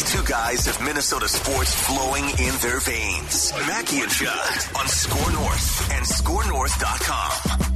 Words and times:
These 0.00 0.12
two 0.14 0.24
guys 0.24 0.64
have 0.64 0.82
Minnesota 0.82 1.28
sports 1.28 1.74
flowing 1.74 2.24
in 2.24 2.54
their 2.62 2.80
veins. 2.80 3.52
Mackey 3.66 4.00
and 4.00 4.10
Judd 4.10 4.58
on 4.74 4.88
Score 4.88 5.30
North 5.30 5.92
and 5.92 6.06
ScoreNorth.com. 6.06 7.32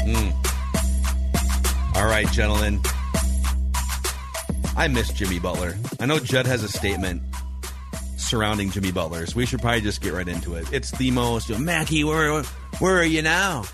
Hmm. 0.08 0.30
All 1.98 2.06
right, 2.06 2.26
gentlemen. 2.32 2.80
I 4.74 4.88
miss 4.88 5.12
Jimmy 5.12 5.38
Butler. 5.38 5.76
I 6.00 6.06
know 6.06 6.18
Judd 6.18 6.46
has 6.46 6.62
a 6.62 6.68
statement 6.68 7.20
surrounding 8.16 8.70
Jimmy 8.70 8.90
Butler, 8.90 9.26
so 9.26 9.36
we 9.36 9.44
should 9.44 9.60
probably 9.60 9.82
just 9.82 10.00
get 10.00 10.14
right 10.14 10.26
into 10.26 10.54
it. 10.54 10.72
It's 10.72 10.92
the 10.92 11.10
most, 11.10 11.50
you 11.50 11.56
know, 11.56 11.60
Mackey, 11.60 12.04
where, 12.04 12.42
where 12.78 12.96
are 12.96 13.04
you 13.04 13.20
now? 13.20 13.64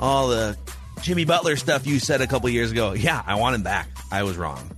All 0.00 0.28
the 0.28 0.56
Jimmy 1.02 1.26
Butler 1.26 1.56
stuff 1.56 1.86
you 1.86 1.98
said 1.98 2.22
a 2.22 2.26
couple 2.26 2.48
years 2.48 2.70
ago. 2.72 2.94
Yeah, 2.94 3.22
I 3.26 3.34
want 3.34 3.54
him 3.54 3.62
back. 3.64 3.86
I 4.10 4.22
was 4.22 4.38
wrong. 4.38 4.70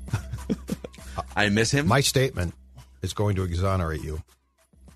I 1.36 1.48
miss 1.50 1.70
him. 1.70 1.86
My 1.86 2.00
statement 2.00 2.54
is 3.02 3.12
going 3.12 3.36
to 3.36 3.44
exonerate 3.44 4.02
you 4.02 4.22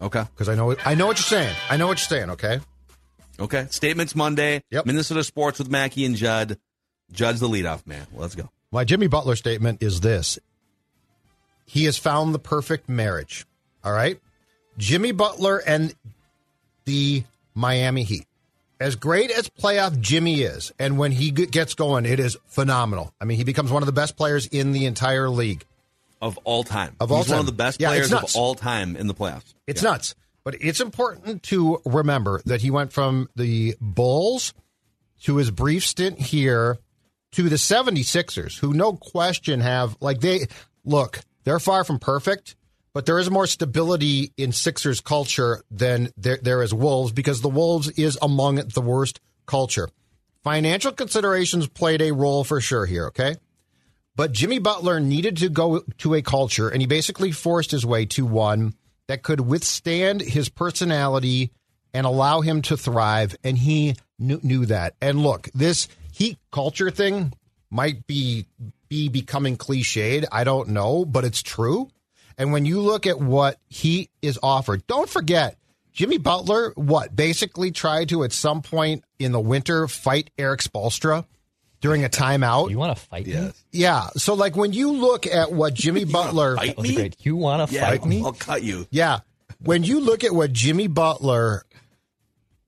okay. 0.01 0.25
because 0.35 0.49
I 0.49 0.55
know 0.55 0.77
I 0.85 0.95
know 0.95 1.07
what 1.07 1.19
you're 1.19 1.41
saying. 1.41 1.55
I 1.69 1.77
know 1.77 1.87
what 1.87 1.99
you're 1.99 2.19
saying. 2.19 2.31
Okay. 2.31 2.61
Okay. 3.39 3.67
Statements 3.71 4.15
Monday. 4.15 4.63
Yep. 4.71 4.87
Minnesota 4.87 5.25
Sports 5.25 5.59
with 5.59 5.71
Mackey 5.71 6.05
and 6.05 6.17
Judd. 6.17 6.59
Judd's 7.13 7.41
the 7.41 7.49
leadoff 7.49 7.87
man. 7.87 8.07
Let's 8.15 8.35
go. 8.35 8.51
My 8.71 8.85
Jimmy 8.85 9.07
Butler 9.07 9.37
statement 9.37 9.83
is 9.83 10.01
this: 10.01 10.39
He 11.67 11.85
has 11.85 11.97
found 11.97 12.35
the 12.35 12.39
perfect 12.39 12.89
marriage. 12.89 13.47
All 13.85 13.93
right, 13.93 14.19
Jimmy 14.79 15.13
Butler 15.13 15.63
and 15.67 15.95
the 16.85 17.25
Miami 17.55 18.03
Heat. 18.03 18.27
As 18.81 18.97
great 18.97 19.31
as 19.31 19.49
playoff 19.49 20.01
Jimmy 20.01 20.43
is, 20.43 20.73
and 20.79 20.99
when 20.99 21.13
he 21.13 21.31
gets 21.31 21.75
going, 21.75 22.07
it 22.07 22.19
is 22.19 22.37
phenomenal. 22.47 23.15
I 23.21 23.25
mean, 23.25 23.39
he 23.39 23.45
becomes 23.45 23.71
one 23.71 23.83
of 23.83 23.87
the 23.87 23.93
best 23.93 24.17
players 24.17 24.47
in 24.47 24.73
the 24.73 24.87
entire 24.87 25.31
league. 25.31 25.65
Of 26.25 26.39
all 26.45 26.65
time. 26.65 26.97
Of 27.01 27.13
all 27.13 27.19
He's 27.23 27.29
one 27.29 27.41
of 27.41 27.45
the 27.47 27.53
best 27.53 27.79
Yeah, 27.79 27.89
players 27.89 28.11
of 28.11 28.25
all 28.35 28.55
time 28.55 28.97
in 28.97 29.09
the 29.09 29.15
playoffs. 29.15 29.53
It's 29.67 29.83
Yeah. 29.83 29.91
nuts. 29.91 30.15
But 30.43 30.57
it's 30.59 30.81
important 30.81 31.43
to 31.45 31.83
remember 31.85 32.41
that 32.47 32.63
he 32.63 32.71
went 32.71 32.95
from 32.95 33.29
the 33.37 33.77
Bulls 33.79 34.55
to 35.25 35.37
his 35.37 35.51
brief 35.51 35.87
stint 35.87 36.19
here 36.19 36.79
to 37.33 37.51
the 37.51 37.59
76ers, 37.59 38.59
who 38.61 38.73
no 38.73 38.95
question 38.95 39.61
have, 39.61 39.99
like, 40.01 40.21
they 40.21 40.47
look, 40.83 41.21
they're 41.45 41.61
far 41.61 41.85
from 41.85 41.99
perfect, 41.99 42.57
but 42.95 43.05
there 43.05 43.19
is 43.19 43.31
more 43.31 43.47
stability 43.47 44.33
in 44.39 44.53
Sixers 44.53 45.03
culture 45.03 45.63
than 45.71 46.11
there, 46.17 46.39
there 46.41 46.63
is 46.63 46.73
Wolves 46.73 47.13
because 47.13 47.43
the 47.43 47.49
Wolves 47.51 47.91
is 47.91 48.17
among 48.23 48.57
the 48.57 48.81
worst 48.81 49.21
culture. 49.47 49.91
Financial 50.43 50.93
considerations 50.93 51.67
played 51.69 52.01
a 52.01 52.13
role 52.13 52.45
for 52.45 52.63
sure 52.63 52.87
here, 52.87 53.09
okay? 53.09 53.37
But 54.17 54.33
Jimmy 54.33 54.61
Butler 54.61 55.01
needed 55.01 55.39
to 55.39 55.49
go 55.49 55.83
to 55.99 56.15
a 56.15 56.23
culture, 56.23 56.69
and 56.69 56.81
he 56.81 56.87
basically 56.87 57.33
forced 57.33 57.73
his 57.73 57.85
way 57.85 58.07
to 58.07 58.25
one 58.25 58.75
that 59.09 59.23
could 59.23 59.41
withstand 59.41 60.21
his 60.21 60.49
personality 60.49 61.51
and 61.93 62.07
allow 62.07 62.41
him 62.41 62.63
to 62.63 62.77
thrive. 62.77 63.37
And 63.43 63.59
he 63.59 63.97
knew, 64.19 64.39
knew 64.43 64.67
that. 64.67 64.95
And 65.01 65.21
look, 65.21 65.49
this 65.53 65.89
heat 66.13 66.39
culture 66.53 66.91
thing 66.91 67.33
might 67.71 68.07
be 68.07 68.47
be 68.89 69.09
becoming 69.09 69.57
cliched. 69.57 70.27
I 70.31 70.45
don't 70.45 70.69
know, 70.69 71.05
but 71.05 71.25
it's 71.25 71.43
true. 71.43 71.89
And 72.39 72.53
when 72.53 72.65
you 72.65 72.81
look 72.81 73.07
at 73.07 73.21
what 73.21 73.59
he 73.69 74.11
is 74.23 74.39
offered, 74.43 74.87
don't 74.87 75.09
forget 75.09 75.57
Jimmy 75.93 76.19
Butler. 76.19 76.73
What 76.77 77.17
basically 77.17 77.73
tried 77.73 78.11
to 78.11 78.23
at 78.23 78.33
some 78.33 78.63
point 78.63 79.05
in 79.19 79.33
the 79.33 79.41
winter 79.41 79.89
fight 79.89 80.31
Erik 80.39 80.61
Spoelstra 80.61 81.25
during 81.85 82.03
a 82.03 82.09
timeout. 82.09 82.71
You 82.71 82.79
want 82.79 82.97
to 82.97 83.05
fight 83.05 83.27
me? 83.27 83.53
Yeah. 83.71 84.09
So, 84.17 84.33
like, 84.33 84.57
when 84.57 84.73
you 84.73 84.91
look 84.93 85.27
at 85.27 85.53
what 85.53 85.75
Jimmy 85.75 86.07
Butler, 86.07 86.57
Fight 86.57 86.79
me? 86.79 86.95
great. 86.95 87.17
You 87.21 87.37
want 87.37 87.69
to 87.69 87.75
Yeah, 87.75 87.87
fight 87.87 88.07
me? 88.07 88.23
I'll 88.25 88.33
cut 88.33 88.63
you. 88.63 88.87
yeah, 88.91 89.19
when 89.61 89.85
you 89.85 90.01
look 90.01 90.25
at 90.25 90.33
what 90.35 90.51
Jimmy 90.51 90.87
Butler 90.87 91.63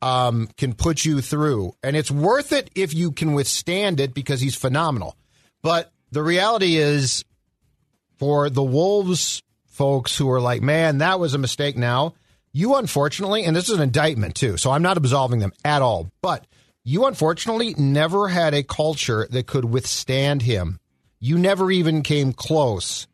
um, 0.02 0.48
can 0.58 0.74
put 0.74 1.06
you 1.06 1.22
through, 1.22 1.72
and 1.82 1.96
it's 1.96 2.10
worth 2.10 2.52
it 2.52 2.68
if 2.74 2.92
you 2.92 3.10
can 3.10 3.32
withstand 3.32 4.00
it 4.00 4.12
because 4.12 4.42
he's 4.42 4.54
phenomenal. 4.54 5.16
But 5.62 5.90
the 6.12 6.22
reality 6.22 6.76
is, 6.76 7.24
for 8.18 8.50
the 8.50 8.62
Wolves 8.62 9.42
folks 9.68 10.16
who 10.18 10.30
are 10.30 10.42
like, 10.42 10.60
man, 10.60 10.98
that 10.98 11.18
was 11.18 11.32
a 11.32 11.38
mistake 11.38 11.78
now, 11.78 12.12
you 12.52 12.74
unfortunately, 12.76 13.44
and 13.44 13.56
this 13.56 13.70
is 13.70 13.76
an 13.76 13.82
indictment 13.82 14.34
too, 14.34 14.58
so 14.58 14.70
I'm 14.70 14.82
not 14.82 14.98
absolving 14.98 15.38
them 15.40 15.54
at 15.64 15.80
all, 15.80 16.10
but 16.20 16.46
you 16.86 17.04
unfortunately 17.04 17.74
never 17.76 18.28
had 18.28 18.54
a 18.54 18.62
culture 18.62 19.26
that 19.32 19.48
could 19.48 19.64
withstand 19.64 20.42
him. 20.42 20.78
You 21.18 21.36
never 21.36 21.72
even 21.72 22.02
came 22.02 22.32
close. 22.32 23.08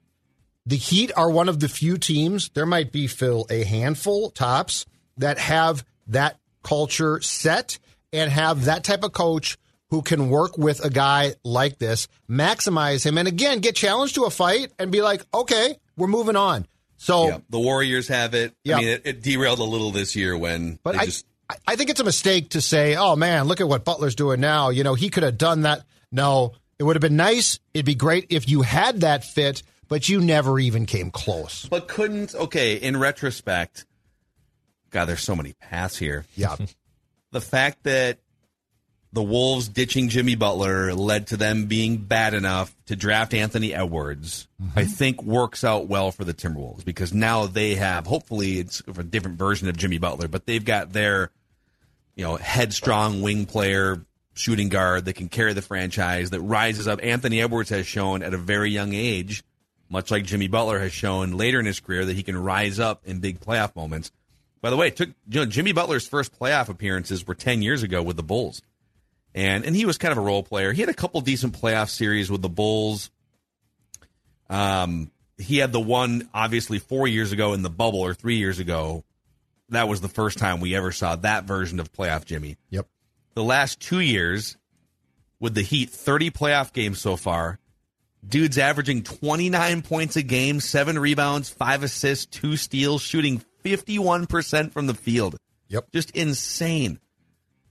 The 0.67 0.77
Heat 0.77 1.11
are 1.17 1.31
one 1.31 1.49
of 1.49 1.59
the 1.59 1.71
few 1.71 1.97
teams, 1.97 2.51
there 2.51 2.67
might 2.67 2.93
be, 2.93 3.07
Phil, 3.07 3.47
a 3.49 3.65
handful 3.65 4.29
tops 4.29 4.85
that 5.17 5.39
have 5.39 5.87
that 6.09 6.39
culture 6.63 7.23
set 7.23 7.79
and 8.13 8.31
have 8.31 8.67
that 8.67 8.85
type 8.85 9.05
of 9.05 9.15
coach 9.15 9.57
who 9.89 10.03
can 10.03 10.29
work 10.29 10.59
with 10.59 10.85
a 10.85 10.91
guy 10.91 11.35
like 11.43 11.79
this, 11.79 12.09
maximize 12.29 13.07
him, 13.07 13.17
and 13.17 13.27
again, 13.27 13.61
get 13.61 13.75
challenged 13.75 14.17
to 14.17 14.25
a 14.25 14.31
fight 14.31 14.71
and 14.79 14.93
be 14.93 15.01
like, 15.01 15.25
okay, 15.33 15.77
we're 15.97 16.09
moving 16.09 16.37
on. 16.37 16.67
So, 16.99 17.29
Yeah, 17.29 17.39
the 17.49 17.59
Warriors 17.59 18.09
have 18.09 18.35
it. 18.35 18.55
Yeah. 18.65 18.77
I 18.77 18.81
mean, 18.81 18.89
it, 18.89 19.03
it 19.07 19.23
derailed 19.23 19.61
a 19.61 19.65
little 19.65 19.93
this 19.93 20.15
year 20.15 20.37
when 20.37 20.79
but 20.83 20.93
they 20.93 20.99
I, 20.99 21.05
just 21.07 21.27
I- 21.67 21.77
think 21.77 21.91
it's 21.91 22.01
a 22.01 22.05
mistake 22.05 22.51
to 22.51 22.61
say, 22.61 22.97
oh 22.97 23.17
man, 23.17 23.45
look 23.45 23.61
at 23.61 23.69
what 23.69 23.85
Butler's 23.85 24.15
doing 24.15 24.41
now. 24.41 24.71
You 24.71 24.85
know, 24.85 24.95
he 24.95 25.09
could 25.11 25.23
have 25.23 25.39
done 25.39 25.63
that. 25.63 25.85
No, 26.11 26.53
it 26.79 26.85
would 26.85 26.97
have 26.97 27.01
been 27.01 27.17
nice. 27.17 27.59
It'd 27.75 27.87
be 27.87 27.95
great 27.95 28.27
if 28.31 28.49
you 28.49 28.63
had 28.63 29.01
that 29.01 29.25
fit, 29.25 29.63
but 29.89 30.09
you 30.09 30.21
never 30.21 30.59
even 30.59 30.87
came 30.87 31.11
close. 31.11 31.67
but 31.67 31.89
couldn't. 31.89 32.35
Okay, 32.35 32.77
in 32.77 32.97
retrospect, 32.99 33.85
God, 34.91 35.07
there's 35.07 35.23
so 35.23 35.37
many 35.37 35.55
paths 35.55 35.97
here. 35.97 36.25
Yeah. 36.37 36.57
The 37.31 37.41
fact 37.41 37.85
that 37.85 38.19
the 39.13 39.23
Wolves 39.23 39.69
ditching 39.69 40.09
Jimmy 40.09 40.35
Butler 40.35 40.95
led 40.95 41.29
to 41.29 41.37
them 41.37 41.67
being 41.67 41.99
bad 41.99 42.33
enough 42.33 42.75
to 42.87 42.97
draft 42.97 43.35
Anthony 43.35 43.75
Edwards, 43.75 44.49
mm-hmm. 44.63 44.79
I 44.79 44.85
think 44.85 45.23
works 45.23 45.65
out 45.65 45.87
well 45.87 46.13
for 46.13 46.25
the 46.25 46.33
Timberwolves 46.33 46.85
because 46.85 47.13
now 47.13 47.47
they 47.47 47.75
have, 47.75 48.07
hopefully, 48.07 48.59
it's 48.59 48.83
a 48.87 49.03
different 49.03 49.39
version 49.39 49.69
of 49.69 49.77
Jimmy 49.77 49.99
Butler, 49.99 50.29
but 50.29 50.47
they've 50.47 50.65
got 50.65 50.93
their, 50.93 51.31
you 52.15 52.25
know, 52.25 52.37
headstrong 52.37 53.23
wing 53.23 53.47
player, 53.47 54.05
shooting 54.35 54.69
guard 54.69 55.05
that 55.07 55.15
can 55.15 55.29
carry 55.29 55.53
the 55.53 55.63
franchise 55.63 56.31
that 56.31 56.41
rises 56.41 56.89
up. 56.89 57.01
Anthony 57.03 57.41
Edwards 57.41 57.71
has 57.71 57.87
shown 57.87 58.23
at 58.23 58.35
a 58.35 58.39
very 58.39 58.71
young 58.71 58.93
age, 58.93 59.43
much 59.89 60.11
like 60.11 60.25
Jimmy 60.25 60.49
Butler 60.49 60.79
has 60.79 60.93
shown 60.93 61.33
later 61.33 61.61
in 61.61 61.67
his 61.67 61.81
career, 61.81 62.05
that 62.05 62.17
he 62.17 62.23
can 62.23 62.37
rise 62.37 62.79
up 62.79 63.03
in 63.05 63.21
big 63.21 63.41
playoff 63.41 63.75
moments. 63.77 64.11
By 64.61 64.71
the 64.71 64.77
way, 64.77 64.91
took 64.91 65.09
you 65.29 65.41
know 65.41 65.47
Jimmy 65.47 65.73
Butler's 65.73 66.07
first 66.07 66.39
playoff 66.39 66.69
appearances 66.69 67.27
were 67.27 67.35
ten 67.35 67.63
years 67.63 67.83
ago 67.83 68.03
with 68.03 68.17
the 68.17 68.23
Bulls, 68.23 68.63
and 69.35 69.65
and 69.65 69.75
he 69.75 69.85
was 69.85 69.99
kind 69.99 70.13
of 70.13 70.19
a 70.19 70.23
role 70.23 70.45
player. 70.45 70.73
He 70.73 70.81
had 70.81 70.89
a 70.89 70.95
couple 70.95 71.21
decent 71.21 71.61
playoff 71.61 71.91
series 71.91 72.31
with 72.31 72.43
the 72.43 72.49
Bulls. 72.49 73.11
Um, 74.49 75.11
he 75.37 75.59
had 75.59 75.73
the 75.73 75.81
one 75.81 76.29
obviously 76.33 76.79
four 76.79 77.09
years 77.09 77.33
ago 77.33 77.55
in 77.55 77.63
the 77.63 77.71
bubble 77.71 78.01
or 78.01 78.15
three 78.15 78.37
years 78.37 78.61
ago. 78.61 79.05
That 79.73 79.89
was 79.89 80.01
the 80.01 80.09
first 80.09 80.39
time 80.39 80.61
we 80.61 80.75
ever 80.75 80.93
saw 80.93 81.17
that 81.17 81.45
version 81.45 81.81
of 81.81 81.93
playoff 81.93 82.25
Jimmy. 82.25 82.57
Yep. 82.71 82.87
The 83.35 83.45
last 83.45 83.81
two 83.81 84.01
years 84.01 84.57
with 85.41 85.55
the 85.55 85.63
Heat, 85.63 85.91
thirty 85.91 86.31
playoff 86.31 86.73
games 86.73 87.01
so 87.01 87.17
far, 87.17 87.59
Dude's 88.27 88.59
averaging 88.59 89.03
29 89.03 89.83
points 89.83 90.17
a 90.17 90.23
game, 90.23 90.61
seven 90.61 90.99
rebounds, 90.99 91.49
five 91.49 91.83
assists, 91.83 92.27
two 92.27 92.57
steals, 92.57 93.03
shooting 93.03 93.43
51% 93.65 94.73
from 94.73 94.87
the 94.87 94.95
field. 94.95 95.37
Yep. 95.69 95.91
Just 95.93 96.11
insane. 96.13 97.01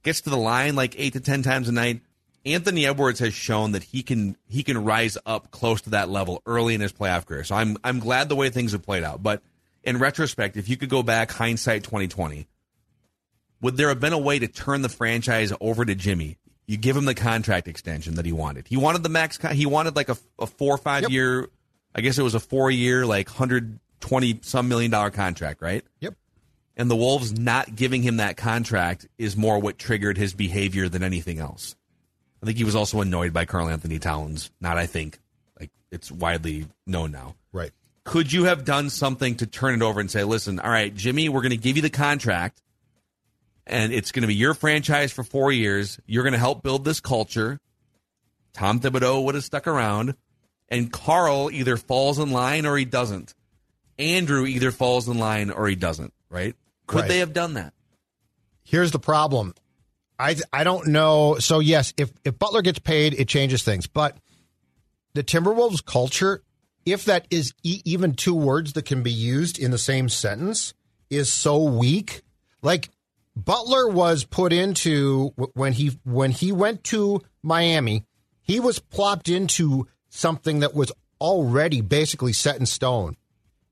Gets 0.03 0.21
to 0.21 0.29
the 0.29 0.37
line 0.37 0.75
like 0.75 0.95
eight 0.97 1.13
to 1.13 1.19
10 1.19 1.43
times 1.43 1.69
a 1.69 1.71
night. 1.71 2.01
Anthony 2.43 2.87
Edwards 2.87 3.19
has 3.19 3.33
shown 3.33 3.73
that 3.73 3.83
he 3.83 4.01
can 4.01 4.35
he 4.47 4.63
can 4.63 4.83
rise 4.83 5.15
up 5.27 5.51
close 5.51 5.81
to 5.81 5.91
that 5.91 6.09
level 6.09 6.41
early 6.47 6.73
in 6.73 6.81
his 6.81 6.91
playoff 6.91 7.27
career. 7.27 7.43
So 7.43 7.53
I'm 7.53 7.77
I'm 7.83 7.99
glad 7.99 8.29
the 8.29 8.35
way 8.35 8.49
things 8.49 8.71
have 8.71 8.81
played 8.81 9.03
out. 9.03 9.21
But 9.21 9.43
in 9.83 9.97
retrospect, 9.99 10.57
if 10.57 10.69
you 10.69 10.77
could 10.77 10.89
go 10.89 11.03
back 11.03 11.31
hindsight 11.31 11.83
2020, 11.83 12.47
would 13.61 13.77
there 13.77 13.89
have 13.89 13.99
been 13.99 14.13
a 14.13 14.17
way 14.19 14.39
to 14.39 14.47
turn 14.47 14.81
the 14.81 14.89
franchise 14.89 15.53
over 15.61 15.85
to 15.85 15.95
Jimmy? 15.95 16.37
You 16.67 16.77
give 16.77 16.95
him 16.95 17.05
the 17.05 17.15
contract 17.15 17.67
extension 17.67 18.15
that 18.15 18.25
he 18.25 18.31
wanted. 18.31 18.67
He 18.67 18.77
wanted 18.77 19.03
the 19.03 19.09
max. 19.09 19.37
Con- 19.37 19.55
he 19.55 19.65
wanted 19.65 19.95
like 19.95 20.09
a, 20.09 20.17
a 20.39 20.47
four 20.47 20.73
or 20.75 20.77
five 20.77 21.03
Yep. 21.03 21.11
year. 21.11 21.49
I 21.93 22.01
guess 22.01 22.17
it 22.17 22.23
was 22.23 22.35
a 22.35 22.39
four 22.39 22.71
year, 22.71 23.05
like 23.05 23.27
hundred 23.29 23.79
twenty 23.99 24.39
some 24.41 24.67
million 24.69 24.89
dollar 24.91 25.09
contract, 25.11 25.61
right? 25.61 25.83
Yep. 25.99 26.15
And 26.77 26.89
the 26.89 26.95
Wolves 26.95 27.37
not 27.37 27.75
giving 27.75 28.01
him 28.01 28.17
that 28.17 28.37
contract 28.37 29.07
is 29.17 29.35
more 29.35 29.59
what 29.59 29.77
triggered 29.77 30.17
his 30.17 30.33
behavior 30.33 30.87
than 30.87 31.03
anything 31.03 31.39
else. 31.39 31.75
I 32.41 32.45
think 32.45 32.57
he 32.57 32.63
was 32.63 32.75
also 32.75 33.01
annoyed 33.01 33.33
by 33.33 33.45
Karl-Anthony 33.45 33.99
Towns. 33.99 34.49
Not, 34.61 34.77
I 34.77 34.85
think, 34.87 35.19
like 35.59 35.69
it's 35.91 36.09
widely 36.11 36.67
known 36.87 37.11
now. 37.11 37.35
Right. 37.51 37.71
Could 38.03 38.33
you 38.33 38.45
have 38.45 38.65
done 38.65 38.89
something 38.89 39.35
to 39.37 39.45
turn 39.47 39.75
it 39.75 39.81
over 39.83 39.99
and 39.99 40.09
say, 40.09 40.23
listen, 40.23 40.59
all 40.59 40.69
right, 40.71 40.93
Jimmy, 40.93 41.29
we're 41.29 41.41
going 41.41 41.51
to 41.51 41.57
give 41.57 41.75
you 41.75 41.81
the 41.83 41.89
contract 41.89 42.61
and 43.67 43.93
it's 43.93 44.11
going 44.11 44.21
to 44.21 44.27
be 44.27 44.35
your 44.35 44.53
franchise 44.53 45.11
for 45.11 45.23
four 45.23 45.51
years. 45.51 45.99
You're 46.05 46.23
going 46.23 46.33
to 46.33 46.39
help 46.39 46.63
build 46.63 46.83
this 46.83 46.99
culture. 46.99 47.59
Tom 48.53 48.79
Thibodeau 48.79 49.23
would 49.23 49.35
have 49.35 49.43
stuck 49.43 49.67
around, 49.67 50.15
and 50.67 50.91
Karl 50.91 51.49
either 51.51 51.77
falls 51.77 52.19
in 52.19 52.31
line 52.31 52.65
or 52.65 52.75
he 52.75 52.85
doesn't. 52.85 53.33
Andrew 53.97 54.45
either 54.45 54.71
falls 54.71 55.07
in 55.07 55.17
line 55.19 55.51
or 55.51 55.67
he 55.67 55.75
doesn't, 55.75 56.13
right? 56.29 56.55
Could 56.87 57.01
Right. 57.01 57.07
they 57.07 57.19
have 57.19 57.33
done 57.33 57.53
that? 57.53 57.73
Here's 58.63 58.91
the 58.91 58.99
problem. 58.99 59.53
I 60.19 60.35
I 60.51 60.63
don't 60.63 60.87
know. 60.87 61.37
So 61.39 61.59
yes, 61.59 61.93
if 61.97 62.11
if 62.25 62.37
Butler 62.37 62.61
gets 62.61 62.79
paid, 62.79 63.13
it 63.13 63.27
changes 63.27 63.63
things. 63.63 63.87
But 63.87 64.17
the 65.13 65.23
Timberwolves 65.23 65.83
culture, 65.85 66.43
if 66.85 67.05
that 67.05 67.27
is 67.29 67.53
e- 67.63 67.81
even 67.85 68.13
two 68.13 68.35
words 68.35 68.73
that 68.73 68.85
can 68.85 69.03
be 69.03 69.11
used 69.11 69.59
in 69.59 69.71
the 69.71 69.77
same 69.77 70.09
sentence, 70.09 70.73
is 71.09 71.31
so 71.31 71.61
weak. 71.63 72.21
Like 72.61 72.89
Butler 73.35 73.87
was 73.87 74.23
put 74.23 74.53
into 74.53 75.33
when 75.53 75.73
he 75.73 75.99
when 76.03 76.31
he 76.31 76.51
went 76.51 76.83
to 76.85 77.21
Miami, 77.43 78.05
he 78.41 78.59
was 78.59 78.79
plopped 78.79 79.29
into 79.29 79.87
something 80.09 80.59
that 80.59 80.73
was 80.73 80.91
already 81.19 81.81
basically 81.81 82.33
set 82.33 82.59
in 82.59 82.65
stone, 82.65 83.15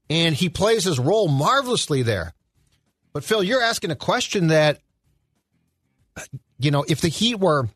and 0.09 0.35
he 0.35 0.49
plays 0.49 0.83
his 0.83 0.99
role 0.99 1.27
marvelously 1.27 2.03
there. 2.03 2.33
But 3.13 3.23
Phil, 3.23 3.43
you're 3.43 3.63
asking 3.63 3.91
a 3.91 3.95
question 3.95 4.47
that 4.47 4.79
uh, 6.15 6.21
you 6.59 6.71
know, 6.71 6.85
if 6.87 7.01
the 7.01 7.07
Heat 7.07 7.39
were 7.39 7.69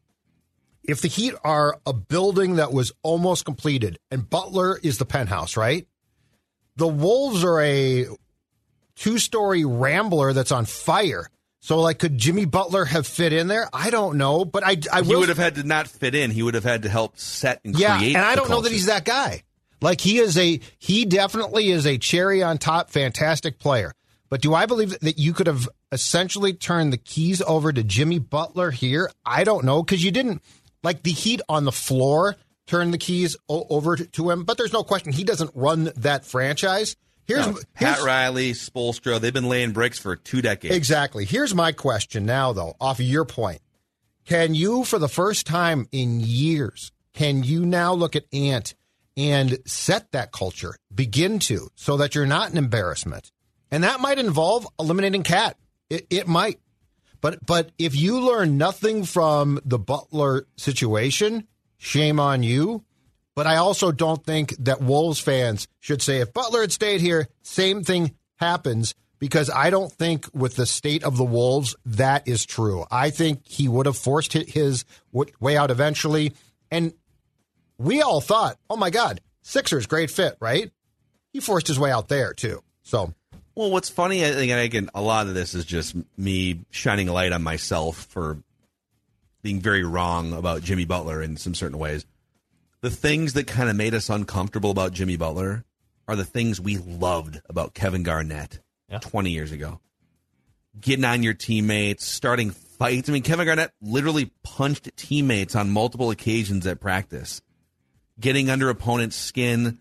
if 0.83 1.01
the 1.01 1.07
Heat 1.07 1.33
are 1.43 1.77
a 1.85 1.93
building 1.93 2.55
that 2.55 2.73
was 2.73 2.91
almost 3.03 3.45
completed 3.45 3.99
and 4.11 4.29
Butler 4.29 4.77
is 4.81 4.97
the 4.97 5.05
penthouse, 5.05 5.55
right? 5.55 5.87
The 6.75 6.87
Wolves 6.87 7.43
are 7.43 7.61
a 7.61 8.07
two-story 8.95 9.65
rambler 9.65 10.33
that's 10.33 10.51
on 10.51 10.65
fire. 10.65 11.29
So 11.61 11.79
like 11.79 11.99
could 11.99 12.17
Jimmy 12.17 12.45
Butler 12.45 12.83
have 12.85 13.07
fit 13.07 13.31
in 13.31 13.47
there? 13.47 13.69
I 13.71 13.89
don't 13.89 14.17
know, 14.17 14.43
but 14.43 14.63
I 14.65 14.77
I 14.91 15.01
He 15.01 15.15
would 15.15 15.29
have 15.29 15.37
had 15.37 15.55
to 15.55 15.63
not 15.63 15.87
fit 15.87 16.13
in. 16.13 16.31
He 16.31 16.43
would 16.43 16.55
have 16.55 16.65
had 16.65 16.83
to 16.83 16.89
help 16.89 17.17
set 17.17 17.61
and 17.63 17.77
yeah, 17.77 17.97
create. 17.97 18.15
and 18.15 18.25
I 18.25 18.35
don't 18.35 18.49
know 18.49 18.61
that 18.61 18.71
he's 18.71 18.87
that 18.87 19.05
guy. 19.05 19.43
Like 19.79 20.01
he 20.01 20.17
is 20.17 20.37
a 20.37 20.59
he 20.79 21.05
definitely 21.05 21.69
is 21.69 21.85
a 21.85 21.97
cherry 21.97 22.43
on 22.43 22.57
top, 22.57 22.89
fantastic 22.89 23.59
player. 23.59 23.93
But 24.29 24.41
do 24.41 24.53
I 24.53 24.65
believe 24.65 24.97
that 24.99 25.19
you 25.19 25.31
could 25.31 25.47
have 25.47 25.69
essentially 25.91 26.53
turned 26.53 26.91
the 26.91 26.97
keys 26.97 27.41
over 27.41 27.71
to 27.71 27.83
Jimmy 27.83 28.17
Butler 28.17 28.71
here? 28.71 29.11
I 29.25 29.43
don't 29.43 29.63
know 29.63 29.83
because 29.83 30.03
you 30.03 30.09
didn't 30.11 30.41
like 30.83 31.03
the 31.03 31.11
Heat 31.11 31.41
on 31.49 31.65
the 31.65 31.71
floor 31.71 32.35
turn 32.67 32.91
the 32.91 32.97
keys 32.97 33.35
o- 33.49 33.65
over 33.69 33.95
to, 33.95 34.05
to 34.05 34.29
him. 34.29 34.43
But 34.43 34.57
there's 34.57 34.73
no 34.73 34.83
question 34.83 35.11
he 35.11 35.23
doesn't 35.23 35.51
run 35.53 35.91
that 35.97 36.25
franchise. 36.25 36.95
Here's, 37.25 37.45
No, 37.45 37.57
Pat 37.73 37.95
here's 37.95 38.05
Riley, 38.05 38.51
Spoelstra, 38.51 39.19
they've 39.19 39.33
been 39.33 39.47
laying 39.49 39.71
bricks 39.71 39.97
for 39.97 40.15
two 40.15 40.41
decades. 40.41 40.75
Exactly. 40.75 41.25
Here's 41.25 41.55
my 41.55 41.71
question 41.71 42.25
now, 42.25 42.51
though, 42.53 42.75
off 42.81 42.99
of 42.99 43.05
your 43.05 43.25
point. 43.25 43.61
Can 44.25 44.55
you, 44.55 44.83
for 44.83 44.99
the 44.99 45.09
first 45.09 45.45
time 45.45 45.87
in 45.91 46.19
years, 46.21 46.91
can 47.13 47.43
you 47.43 47.65
now 47.65 47.93
look 47.93 48.15
at 48.15 48.25
Ant 48.33 48.73
and 49.15 49.57
set 49.65 50.11
that 50.11 50.31
culture, 50.31 50.75
begin 50.93 51.39
to, 51.39 51.69
so 51.75 51.97
that 51.97 52.15
you're 52.15 52.25
not 52.25 52.51
an 52.51 52.57
embarrassment? 52.57 53.31
And 53.71 53.83
that 53.83 53.99
might 53.99 54.19
involve 54.19 54.67
eliminating 54.79 55.23
KAT. 55.23 55.57
It, 55.89 56.07
it 56.09 56.27
might. 56.27 56.59
But 57.23 57.45
but 57.45 57.71
if 57.79 57.95
you 57.95 58.19
learn 58.19 58.57
nothing 58.57 59.05
from 59.05 59.61
the 59.63 59.79
Butler 59.79 60.45
situation, 60.57 61.47
shame 61.77 62.19
on 62.19 62.43
you. 62.43 62.83
But 63.33 63.47
I 63.47 63.55
also 63.55 63.93
don't 63.93 64.23
think 64.23 64.55
that 64.59 64.81
Wolves 64.81 65.19
fans 65.19 65.67
should 65.79 66.01
say 66.01 66.19
if 66.19 66.33
Butler 66.33 66.61
had 66.61 66.73
stayed 66.73 66.99
here, 66.99 67.29
same 67.41 67.83
thing 67.83 68.13
happens 68.35 68.93
because 69.19 69.49
I 69.49 69.69
don't 69.69 69.91
think 69.91 70.27
with 70.33 70.57
the 70.57 70.65
state 70.65 71.03
of 71.05 71.15
the 71.15 71.23
Wolves 71.23 71.77
that 71.85 72.27
is 72.27 72.45
true. 72.45 72.85
I 72.91 73.09
think 73.09 73.47
he 73.47 73.69
would 73.69 73.85
have 73.85 73.97
forced 73.97 74.33
his 74.33 74.83
way 75.39 75.55
out 75.55 75.71
eventually. 75.71 76.33
And 76.69 76.93
we 77.77 78.01
all 78.01 78.19
thought, 78.19 78.59
oh 78.69 78.75
my 78.75 78.89
God, 78.89 79.21
Sixers, 79.43 79.85
great 79.85 80.11
fit, 80.11 80.35
right? 80.41 80.71
He 81.31 81.39
forced 81.39 81.67
his 81.67 81.79
way 81.79 81.89
out 81.89 82.09
there 82.09 82.33
too. 82.33 82.63
So 82.83 83.13
Well, 83.55 83.69
what's 83.69 83.89
funny, 83.89 84.25
I 84.25 84.31
think, 84.31 84.51
and 84.51 84.59
again, 84.59 84.89
a 84.95 85.01
lot 85.01 85.27
of 85.27 85.35
this 85.35 85.53
is 85.53 85.63
just 85.63 85.95
me 86.17 86.61
shining 86.71 87.07
a 87.07 87.13
light 87.13 87.31
on 87.31 87.43
myself 87.43 88.05
for 88.09 88.39
being 89.43 89.59
very 89.59 89.83
wrong 89.83 90.33
about 90.33 90.63
Jimmy 90.63 90.85
Butler 90.85 91.21
in 91.21 91.37
some 91.37 91.53
certain 91.53 91.77
ways. 91.77 92.05
The 92.81 92.89
things 92.89 93.33
that 93.33 93.45
kind 93.45 93.69
of 93.69 93.75
made 93.75 93.93
us 93.93 94.09
uncomfortable 94.09 94.71
about 94.71 94.93
Jimmy 94.93 95.17
Butler 95.17 95.65
are 96.07 96.15
the 96.15 96.25
things 96.25 96.59
we 96.59 96.77
loved 96.77 97.41
about 97.47 97.73
Kevin 97.73 98.03
Garnett 98.03 98.59
20 99.01 99.29
years 99.29 99.51
ago. 99.51 99.79
Getting 100.79 101.05
on 101.05 101.21
your 101.21 101.35
teammates, 101.35 102.05
starting 102.05 102.49
fights. 102.49 103.07
I 103.07 103.11
mean, 103.11 103.21
Kevin 103.21 103.45
Garnett 103.45 103.71
literally 103.81 104.31
punched 104.43 104.89
teammates 104.97 105.55
on 105.55 105.69
multiple 105.69 106.09
occasions 106.09 106.65
at 106.65 106.79
practice, 106.79 107.41
getting 108.19 108.49
under 108.49 108.69
opponents' 108.69 109.15
skin, 109.15 109.79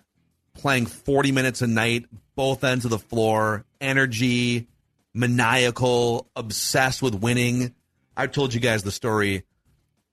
playing 0.54 0.84
40 0.86 1.32
minutes 1.32 1.62
a 1.62 1.66
night, 1.66 2.04
both 2.34 2.64
ends 2.64 2.84
of 2.84 2.90
the 2.90 2.99
floor, 2.99 3.64
energy, 3.81 4.66
maniacal, 5.14 6.28
obsessed 6.35 7.02
with 7.02 7.14
winning. 7.14 7.75
I 8.16 8.26
told 8.26 8.54
you 8.54 8.61
guys 8.61 8.83
the 8.83 8.92
story. 8.92 9.45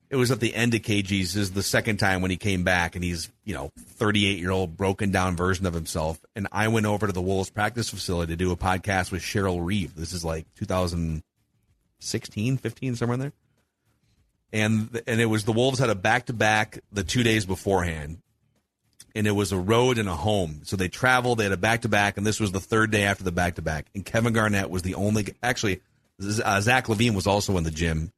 It 0.10 0.16
was 0.16 0.32
at 0.32 0.40
the 0.40 0.56
end 0.56 0.74
of 0.74 0.82
KG's. 0.82 1.36
Is 1.36 1.52
the 1.52 1.62
second 1.62 1.98
time 1.98 2.22
when 2.22 2.32
he 2.32 2.38
came 2.38 2.64
back, 2.64 2.96
and 2.96 3.04
he's, 3.04 3.30
you 3.44 3.54
know, 3.54 3.72
38 3.78 4.40
year 4.40 4.52
old, 4.52 4.76
broken 4.76 5.12
down 5.12 5.36
version 5.36 5.68
of 5.68 5.74
himself. 5.74 6.20
And 6.36 6.48
I 6.52 6.68
went 6.70 6.88
over 6.88 7.06
to 7.06 7.14
the 7.14 7.22
Wolves 7.22 7.52
practice 7.52 7.90
facility 7.90 8.34
to 8.34 8.38
do 8.38 8.52
a 8.52 8.58
podcast 8.58 9.12
with 9.12 9.22
Cheryl 9.22 9.64
Reeve. 9.64 9.96
This 9.96 10.14
is 10.14 10.26
like 10.26 10.48
2016, 10.56 12.58
15, 12.58 12.96
somewhere 12.96 13.14
in 13.14 13.20
there. 13.20 13.34
And 14.52 15.04
and 15.06 15.22
it 15.22 15.28
was 15.28 15.44
the 15.44 15.54
Wolves 15.54 15.78
had 15.78 15.92
a 15.92 15.96
back 15.96 16.26
to 16.26 16.34
back 16.34 16.80
the 16.92 17.04
two 17.04 17.22
days 17.22 17.46
beforehand 17.46 18.18
and 19.16 19.28
it 19.28 19.32
was 19.32 19.52
a 19.52 19.58
road 19.58 19.98
and 19.98 20.10
a 20.10 20.16
home. 20.16 20.62
So 20.64 20.76
they 20.76 20.88
traveled. 20.88 21.40
They 21.40 21.44
had 21.44 21.52
a 21.52 21.58
back 21.58 21.82
to 21.82 21.90
back, 21.90 22.18
and 22.18 22.26
this 22.26 22.40
was 22.40 22.52
the 22.52 22.60
third 22.60 22.92
day 22.92 23.04
after 23.04 23.24
the 23.24 23.32
back 23.32 23.56
to 23.56 23.62
back. 23.62 23.88
And 23.94 24.06
Kevin 24.06 24.34
Garnett 24.34 24.70
was 24.70 24.82
the 24.82 24.96
only. 24.96 25.34
Actually, 25.42 25.82
uh, 26.20 26.62
Zach 26.62 26.88
LaVine 26.88 27.16
was 27.16 27.28
also 27.28 27.58
in 27.58 27.64
the 27.64 27.72
gym, 27.72 28.12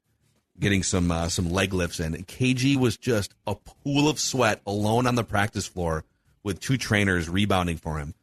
getting 0.59 0.83
some 0.83 1.11
uh, 1.11 1.29
some 1.29 1.49
leg 1.49 1.73
lifts 1.73 1.99
in. 1.99 2.13
And 2.15 2.27
KG 2.27 2.77
was 2.77 2.97
just 2.97 3.33
a 3.47 3.55
pool 3.55 4.09
of 4.09 4.19
sweat, 4.19 4.61
alone 4.65 5.07
on 5.07 5.15
the 5.15 5.23
practice 5.23 5.67
floor 5.67 6.03
with 6.43 6.59
two 6.59 6.77
trainers 6.77 7.29
rebounding 7.29 7.77
for 7.77 7.99
him, 7.99 8.13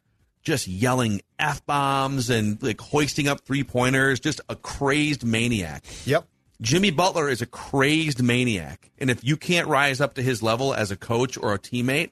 just 0.43 0.67
yelling 0.67 1.23
f 1.39 1.65
bombs 1.67 2.31
and 2.31 2.63
like 2.63 2.81
hoisting 2.81 3.29
up 3.29 3.41
three 3.41 3.65
pointers. 3.65 4.21
Just 4.21 4.41
a 4.49 4.57
crazed 4.57 5.25
maniac. 5.25 5.85
yep. 6.05 6.27
Jimmy 6.61 6.91
Butler 6.91 7.29
is 7.29 7.41
a 7.41 7.47
crazed 7.47 8.21
maniac. 8.21 8.91
And 8.99 9.11
if 9.11 9.23
you 9.23 9.37
can't 9.37 9.69
rise 9.69 10.01
up 10.01 10.15
to 10.15 10.23
his 10.23 10.43
level 10.43 10.75
as 10.75 10.91
a 10.91 10.97
coach 10.97 11.39
or 11.39 11.55
a 11.55 11.59
teammate, 11.59 12.11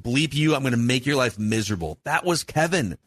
bleep 0.00 0.34
you, 0.34 0.54
I'm 0.54 0.62
going 0.62 0.72
to 0.72 0.78
make 0.78 1.06
your 1.06 1.16
life 1.16 1.38
miserable. 1.38 1.98
That 2.04 2.24
was 2.24 2.44
Kevin. 2.44 2.98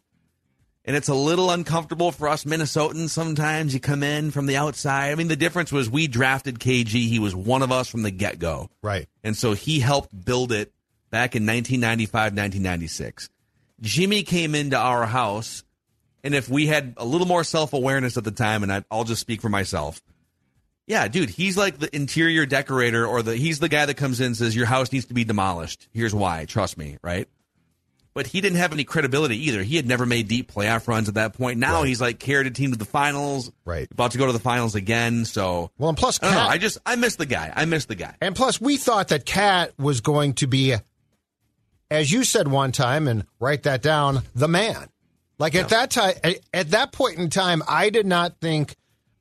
And 0.87 0.95
it's 0.95 1.07
a 1.07 1.15
little 1.15 1.49
uncomfortable 1.49 2.11
for 2.11 2.27
us 2.27 2.43
Minnesotans 2.43 3.09
sometimes. 3.09 3.73
You 3.73 3.79
come 3.79 4.03
in 4.03 4.29
from 4.29 4.45
the 4.45 4.57
outside. 4.57 5.11
I 5.11 5.15
mean, 5.15 5.27
the 5.27 5.35
difference 5.35 5.71
was 5.71 5.89
we 5.89 6.07
drafted 6.07 6.59
KG. 6.59 6.91
He 7.07 7.17
was 7.17 7.35
one 7.35 7.63
of 7.63 7.71
us 7.71 7.87
from 7.89 8.03
the 8.03 8.11
get 8.11 8.37
go. 8.37 8.69
Right. 8.83 9.07
And 9.23 9.35
so 9.35 9.53
he 9.53 9.79
helped 9.79 10.25
build 10.25 10.51
it 10.51 10.71
back 11.09 11.35
in 11.35 11.43
1995, 11.43 12.13
1996. 12.33 13.29
Jimmy 13.81 14.23
came 14.23 14.53
into 14.53 14.77
our 14.77 15.05
house, 15.05 15.63
and 16.23 16.35
if 16.35 16.49
we 16.49 16.67
had 16.67 16.93
a 16.97 17.05
little 17.05 17.27
more 17.27 17.43
self 17.43 17.73
awareness 17.73 18.15
at 18.15 18.23
the 18.23 18.31
time, 18.31 18.63
and 18.63 18.71
I, 18.71 18.83
I'll 18.91 19.03
just 19.03 19.21
speak 19.21 19.41
for 19.41 19.49
myself, 19.49 20.01
Yeah, 20.87 21.07
dude, 21.07 21.29
he's 21.31 21.57
like 21.57 21.79
the 21.79 21.93
interior 21.95 22.45
decorator 22.45 23.05
or 23.07 23.23
the 23.23 23.35
he's 23.35 23.59
the 23.59 23.69
guy 23.69 23.85
that 23.87 23.95
comes 23.95 24.19
in 24.19 24.27
and 24.27 24.37
says 24.37 24.55
your 24.55 24.67
house 24.67 24.91
needs 24.91 25.05
to 25.05 25.13
be 25.15 25.23
demolished. 25.23 25.87
Here's 25.93 26.13
why, 26.13 26.45
trust 26.45 26.77
me, 26.77 26.97
right? 27.03 27.27
But 28.13 28.27
he 28.27 28.39
didn't 28.39 28.59
have 28.59 28.71
any 28.71 28.85
credibility 28.85 29.47
either. 29.47 29.61
He 29.63 29.75
had 29.75 29.85
never 29.85 30.05
made 30.05 30.29
deep 30.29 30.49
playoff 30.49 30.87
runs 30.87 31.09
at 31.09 31.15
that 31.15 31.33
point. 31.33 31.59
Now 31.59 31.79
Right. 31.79 31.87
he's 31.89 31.99
like 31.99 32.17
carried 32.17 32.47
a 32.47 32.51
team 32.51 32.71
to 32.71 32.77
the 32.77 32.85
finals. 32.85 33.51
Right. 33.65 33.89
About 33.91 34.11
to 34.11 34.17
go 34.17 34.25
to 34.27 34.31
the 34.31 34.39
finals 34.39 34.73
again. 34.75 35.25
So 35.25 35.71
Well, 35.77 35.89
and 35.89 35.97
plus, 35.97 36.19
I 36.23 36.31
know. 36.31 36.39
I 36.39 36.57
just 36.57 36.77
I 36.85 36.95
miss 36.95 37.17
the 37.17 37.25
guy. 37.25 37.51
I 37.53 37.65
miss 37.65 37.85
the 37.85 37.95
guy. 37.95 38.15
And 38.21 38.33
plus, 38.35 38.61
we 38.61 38.77
thought 38.77 39.09
that 39.09 39.25
KAT 39.25 39.73
was 39.77 39.99
going 39.99 40.35
to 40.35 40.47
be, 40.47 40.75
as 41.91 42.11
you 42.11 42.23
said 42.23 42.47
one 42.47 42.71
time, 42.71 43.07
and 43.09 43.25
write 43.39 43.63
that 43.63 43.81
down, 43.81 44.21
the 44.33 44.47
man. 44.47 44.87
Like 45.37 45.55
at 45.55 45.69
that 45.69 45.91
time, 45.91 46.13
at 46.53 46.69
that 46.71 46.93
point 46.93 47.17
in 47.17 47.29
time, 47.29 47.61
I 47.67 47.89
did 47.89 48.05
not 48.05 48.39
think 48.39 48.75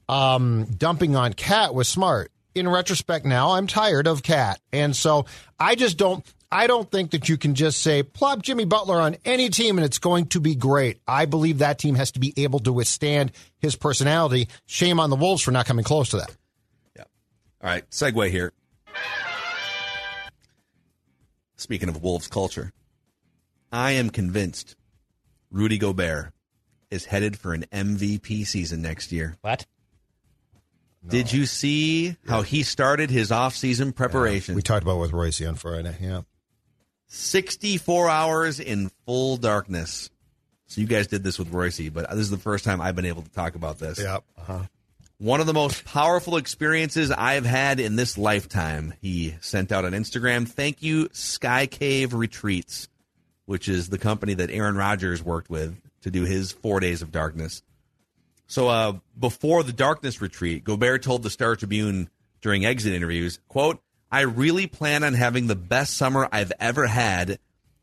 um, 0.08 0.64
dumping 0.64 1.16
on 1.16 1.32
KAT 1.32 1.74
was 1.74 1.88
smart. 1.88 2.30
In 2.54 2.68
retrospect, 2.68 3.26
now 3.26 3.52
I'm 3.52 3.66
tired 3.66 4.06
of 4.06 4.22
KAT, 4.22 4.60
and 4.72 4.94
so 4.94 5.26
I 5.58 5.74
just 5.74 5.98
don't. 5.98 6.24
I 6.52 6.68
don't 6.68 6.88
think 6.88 7.10
that 7.10 7.28
you 7.28 7.36
can 7.36 7.56
just 7.56 7.82
say 7.82 8.04
plop 8.04 8.40
Jimmy 8.42 8.64
Butler 8.64 9.00
on 9.00 9.16
any 9.24 9.48
team 9.48 9.76
and 9.76 9.84
it's 9.84 9.98
going 9.98 10.26
to 10.26 10.40
be 10.40 10.54
great. 10.54 11.00
I 11.04 11.24
believe 11.24 11.58
that 11.58 11.80
team 11.80 11.96
has 11.96 12.12
to 12.12 12.20
be 12.20 12.32
able 12.36 12.60
to 12.60 12.72
withstand 12.72 13.32
his 13.58 13.74
personality. 13.74 14.48
Shame 14.64 15.00
on 15.00 15.10
the 15.10 15.16
Wolves 15.16 15.42
for 15.42 15.50
not 15.50 15.66
coming 15.66 15.84
close 15.84 16.10
to 16.10 16.18
that. 16.18 16.36
Yeah. 16.96 17.04
All 17.60 17.70
right. 17.70 17.90
Segue 17.90 18.30
here. 18.30 18.52
Speaking 21.56 21.88
of 21.88 22.00
Wolves 22.04 22.28
culture, 22.28 22.72
I 23.72 23.92
am 23.92 24.10
convinced 24.10 24.76
Rudy 25.50 25.78
Gobert 25.78 26.32
is 26.88 27.06
headed 27.06 27.36
for 27.36 27.52
an 27.52 27.64
MVP 27.72 28.46
season 28.46 28.80
next 28.80 29.10
year. 29.10 29.36
What? 29.40 29.66
Did 31.06 31.32
you 31.32 31.46
see 31.46 32.16
how 32.26 32.42
he 32.42 32.62
started 32.62 33.10
his 33.10 33.30
offseason 33.30 33.94
preparation? 33.94 34.54
We 34.54 34.62
talked 34.62 34.82
about 34.82 34.96
it 34.96 35.00
with 35.00 35.12
Royce 35.12 35.42
on 35.42 35.54
Friday. 35.56 35.96
Yeah. 36.00 36.22
64 37.08 38.08
hours 38.08 38.58
in 38.60 38.90
full 39.06 39.36
darkness. 39.36 40.10
So 40.66 40.80
you 40.80 40.86
guys 40.86 41.06
did 41.06 41.22
this 41.22 41.38
with 41.38 41.52
Royce, 41.52 41.90
but 41.90 42.08
this 42.10 42.20
is 42.20 42.30
the 42.30 42.38
first 42.38 42.64
time 42.64 42.80
I've 42.80 42.96
been 42.96 43.04
able 43.04 43.22
to 43.22 43.30
talk 43.30 43.54
about 43.54 43.78
this. 43.78 43.98
Yep. 43.98 44.24
Uh-huh. 44.38 44.62
One 45.18 45.40
of 45.40 45.46
the 45.46 45.54
most 45.54 45.84
powerful 45.84 46.36
experiences 46.36 47.10
I've 47.10 47.46
had 47.46 47.78
in 47.80 47.96
this 47.96 48.18
lifetime. 48.18 48.94
He 49.00 49.36
sent 49.40 49.70
out 49.72 49.84
on 49.84 49.92
Instagram, 49.92 50.48
thank 50.48 50.82
you, 50.82 51.08
Sky 51.12 51.66
Cave 51.66 52.14
Retreats, 52.14 52.88
which 53.44 53.68
is 53.68 53.90
the 53.90 53.98
company 53.98 54.34
that 54.34 54.50
Aaron 54.50 54.76
Rodgers 54.76 55.22
worked 55.22 55.50
with 55.50 55.76
to 56.02 56.10
do 56.10 56.24
his 56.24 56.50
four 56.50 56.80
days 56.80 57.00
of 57.00 57.12
darkness. 57.12 57.62
So 58.46 58.68
uh, 58.68 58.98
before 59.18 59.62
the 59.62 59.72
darkness 59.72 60.20
retreat, 60.20 60.64
Gobert 60.64 61.02
told 61.02 61.22
the 61.22 61.30
Star 61.30 61.56
Tribune 61.56 62.10
during 62.40 62.64
exit 62.64 62.92
interviews, 62.92 63.38
quote, 63.48 63.80
I 64.12 64.20
really 64.20 64.66
plan 64.66 65.02
on 65.02 65.14
having 65.14 65.46
the 65.46 65.56
best 65.56 65.96
summer 65.96 66.28
I've 66.30 66.52
ever 66.60 66.86
had 66.86 67.38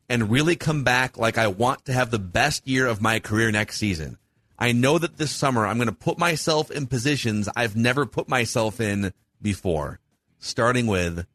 and 0.08 0.30
really 0.30 0.56
come 0.56 0.84
back 0.84 1.18
like 1.18 1.36
I 1.36 1.48
want 1.48 1.84
to 1.86 1.92
have 1.92 2.10
the 2.10 2.18
best 2.18 2.66
year 2.66 2.86
of 2.86 3.02
my 3.02 3.18
career 3.18 3.50
next 3.50 3.78
season. 3.78 4.18
I 4.58 4.72
know 4.72 4.98
that 4.98 5.16
this 5.16 5.32
summer 5.32 5.66
I'm 5.66 5.78
going 5.78 5.88
to 5.88 5.92
put 5.92 6.18
myself 6.18 6.70
in 6.70 6.86
positions 6.86 7.48
I've 7.56 7.76
never 7.76 8.06
put 8.06 8.28
myself 8.28 8.80
in 8.80 9.12
before, 9.40 9.98
starting 10.38 10.86
with 10.86 11.26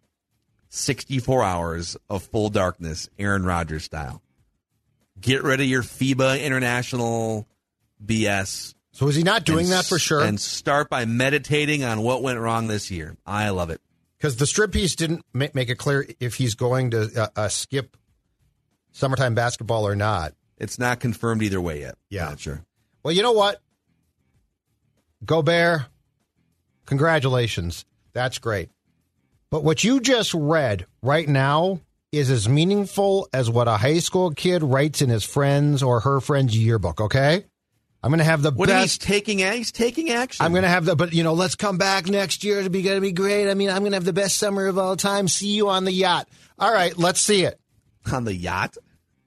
64 0.70 1.44
hours 1.44 1.98
of 2.10 2.24
full 2.24 2.50
darkness, 2.50 3.10
Aaron 3.20 3.44
Rodgers 3.44 3.84
style. 3.84 4.22
Get 5.20 5.44
rid 5.44 5.60
of 5.60 5.68
your 5.68 5.84
FIBA 5.84 6.44
international 6.44 7.48
BS. 8.06 8.76
So 8.98 9.08
is 9.08 9.16
he 9.16 9.22
not 9.22 9.44
doing 9.44 9.66
and 9.66 9.74
that 9.74 9.86
for 9.86 10.00
sure? 10.00 10.22
And 10.22 10.42
start 10.42 10.90
by 10.90 11.06
meditating 11.06 11.84
on 11.84 12.02
what 12.02 12.24
went 12.24 12.40
wrong 12.40 12.66
this 12.66 12.90
year. 12.90 13.16
I 13.28 13.50
love 13.50 13.70
it. 13.70 13.80
Because 14.18 14.38
the 14.38 14.46
Strib 14.46 14.72
piece 14.72 14.96
didn't 14.96 15.24
make 15.36 15.70
it 15.70 15.78
clear 15.78 16.08
if 16.20 16.34
he's 16.34 16.56
going 16.56 16.90
to 16.90 17.12
uh, 17.16 17.28
uh, 17.36 17.48
skip 17.48 17.96
summertime 18.94 19.36
basketball 19.36 19.88
or 19.88 19.96
not. 19.96 20.34
It's 20.58 20.80
not 20.80 21.00
confirmed 21.00 21.44
either 21.44 21.62
way 21.62 21.82
yet. 21.82 21.94
Yeah. 22.10 22.30
Not 22.30 22.40
sure. 22.40 22.64
Well, 23.04 23.14
you 23.14 23.22
know 23.22 23.34
what? 23.34 23.62
Gobert, 25.24 25.82
congratulations. 26.88 27.86
That's 28.14 28.40
great. 28.40 28.70
But 29.52 29.64
what 29.64 29.84
you 29.84 30.00
just 30.00 30.34
read 30.34 30.88
right 31.04 31.30
now 31.30 31.82
is 32.12 32.32
as 32.32 32.50
meaningful 32.50 33.30
as 33.32 33.48
what 33.48 33.68
a 33.68 33.78
high 33.78 34.00
school 34.00 34.32
kid 34.32 34.64
writes 34.64 35.04
in 35.04 35.10
his 35.10 35.24
friends 35.24 35.84
or 35.84 36.00
her 36.00 36.20
friend's 36.20 36.58
yearbook, 36.58 37.00
okay? 37.00 37.46
I'm 38.04 38.12
going 38.12 38.20
to 38.20 38.26
have 38.26 38.42
the 38.42 38.52
What 38.52 38.70
best. 38.70 39.02
he's 39.02 39.08
taking 39.08 39.40
he's 39.40 39.72
taking 39.72 40.12
action. 40.12 40.46
I'm 40.46 40.52
going 40.52 40.64
to 40.64 40.70
have 40.70 40.86
the, 40.86 40.96
but 40.96 41.14
you 41.14 41.24
know, 41.24 41.34
let's 41.34 41.56
come 41.56 41.78
back 41.78 42.08
next 42.08 42.44
year 42.44 42.62
to 42.64 42.70
be 42.70 42.82
going 42.82 42.98
to 42.98 43.02
be 43.02 43.12
great. 43.12 43.50
I 43.50 43.54
mean, 43.54 43.70
I'm 43.70 43.80
going 43.80 43.92
to 43.92 43.96
have 43.98 44.06
the 44.06 44.14
best 44.14 44.38
summer 44.38 44.68
of 44.68 44.78
all 44.78 44.96
time. 44.96 45.28
See 45.28 45.50
you 45.50 45.70
on 45.70 45.84
the 45.84 45.92
yacht. 45.92 46.28
All 46.60 46.72
right, 46.72 46.98
let's 46.98 47.20
see 47.20 47.44
it. 47.44 47.60
on 48.12 48.24
the 48.24 48.36
yacht. 48.36 48.78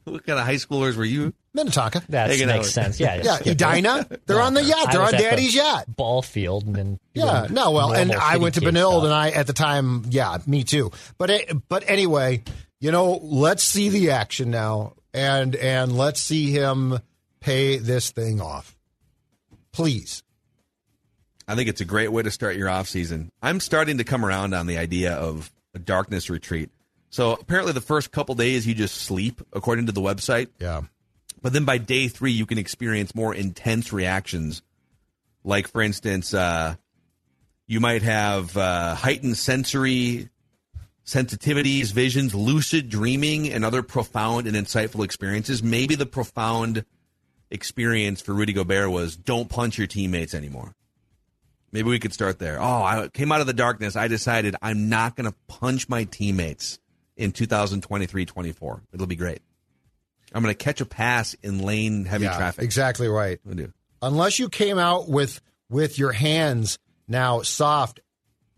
What 0.05 0.25
kind 0.25 0.39
of 0.39 0.47
high 0.47 0.55
schoolers 0.55 0.97
were 0.97 1.05
you? 1.05 1.35
Minnetonka. 1.53 2.03
That 2.11 2.29
makes 2.31 2.43
out. 2.49 2.65
sense. 2.65 3.00
Yeah. 3.00 3.21
Yeah, 3.23 3.39
Edina. 3.53 4.07
They're 4.27 4.41
on 4.41 4.55
the 4.55 4.62
yacht. 4.62 4.89
I 4.89 4.93
They're 4.93 5.00
on 5.03 5.09
at 5.09 5.19
the 5.19 5.23
Daddy's 5.25 5.55
yacht. 5.55 5.85
Ball 5.95 6.23
field 6.23 6.65
and 6.65 6.75
then 6.77 7.00
Yeah, 7.12 7.49
no, 7.50 7.73
well, 7.73 7.93
and 7.93 8.12
I 8.12 8.37
went 8.37 8.55
to 8.55 8.61
Benilde, 8.61 9.05
and 9.05 9.12
I 9.12 9.31
at 9.31 9.47
the 9.47 9.53
time, 9.53 10.05
yeah, 10.11 10.39
me 10.47 10.62
too. 10.65 10.93
But 11.19 11.31
it, 11.31 11.69
but 11.69 11.85
anyway, 11.89 12.45
you 12.79 12.93
know, 12.93 13.19
let's 13.23 13.65
see 13.65 13.89
the 13.89 14.12
action 14.12 14.50
now, 14.50 14.95
and 15.12 15.57
and 15.57 15.97
let's 15.97 16.21
see 16.21 16.50
him 16.53 16.99
pay 17.40 17.78
this 17.78 18.11
thing 18.11 18.40
off, 18.40 18.76
please. 19.73 20.23
I 21.49 21.56
think 21.56 21.68
it's 21.68 21.80
a 21.80 21.85
great 21.85 22.12
way 22.12 22.23
to 22.23 22.30
start 22.30 22.56
your 22.56 22.68
off 22.68 22.88
season. 22.88 23.30
I'm 23.42 23.59
starting 23.59 23.99
to 23.99 24.04
come 24.04 24.25
around 24.25 24.54
on 24.54 24.66
the 24.66 24.78
idea 24.78 25.14
of 25.14 25.50
a 25.75 25.78
darkness 25.78 26.30
retreat. 26.30 26.70
So 27.11 27.32
apparently, 27.32 27.73
the 27.73 27.80
first 27.80 28.12
couple 28.12 28.37
days 28.37 28.66
you 28.66 28.75
just 28.75 28.94
sleep, 28.97 29.40
according 29.52 29.87
to 29.87 29.92
the 29.92 30.00
website. 30.00 30.49
Yeah, 30.61 30.82
But 31.42 31.52
then 31.52 31.64
by 31.64 31.78
day 31.78 32.06
three, 32.06 32.30
you 32.30 32.47
can 32.47 32.59
experience 32.59 33.14
more 33.16 33.35
intense 33.35 33.92
reactions. 33.92 34.62
Like, 35.42 35.66
for 35.66 35.82
instance, 35.82 36.32
uh, 36.32 36.76
you 37.66 37.80
might 37.80 38.02
have 38.02 38.56
uh, 38.56 38.94
heightened 38.94 39.37
sensory 39.37 40.28
sensitivities, 41.04 41.92
visions, 41.92 42.35
lucid 42.35 42.88
dreaming, 42.88 43.52
and 43.52 43.64
other 43.64 43.82
profound 43.82 44.47
and 44.47 44.54
insightful 44.54 45.04
experiences. 45.04 45.62
Maybe 45.62 45.97
the 45.97 46.06
profound 46.06 46.85
experience 47.50 48.21
for 48.21 48.33
Rudy 48.33 48.52
Gobert 48.52 48.90
was 48.90 49.16
don't 49.16 49.49
punch 49.49 49.78
your 49.78 49.87
teammates 49.87 50.35
anymore. 50.35 50.75
Maybe 51.73 51.88
we 51.88 51.99
could 51.99 52.12
start 52.12 52.38
there. 52.38 52.61
Oh, 52.61 52.83
I 52.83 53.09
came 53.12 53.30
out 53.30 53.40
of 53.40 53.47
the 53.47 53.52
darkness. 53.52 53.95
I 53.95 54.09
decided 54.09 54.57
I'm 54.61 54.88
not 54.88 55.14
going 55.14 55.30
to 55.30 55.37
punch 55.47 55.88
my 55.88 56.04
teammates 56.04 56.78
in 57.16 57.33
2023 57.33 58.25
24. 58.25 58.83
It'll 58.92 59.07
be 59.07 59.16
great. 59.16 59.40
I'm 60.33 60.42
going 60.42 60.54
to 60.54 60.64
catch 60.64 60.80
a 60.80 60.87
pass 60.87 61.35
in 61.42 61.61
lane 61.61 62.04
heavy 62.04 62.25
yeah, 62.25 62.37
traffic. 62.37 62.64
exactly 62.64 63.09
right. 63.09 63.38
Do. 63.49 63.73
Unless 64.02 64.38
you 64.38 64.49
came 64.49 64.78
out 64.78 65.09
with 65.09 65.40
with 65.69 65.99
your 65.99 66.12
hands 66.12 66.78
now 67.09 67.42
soft 67.42 68.00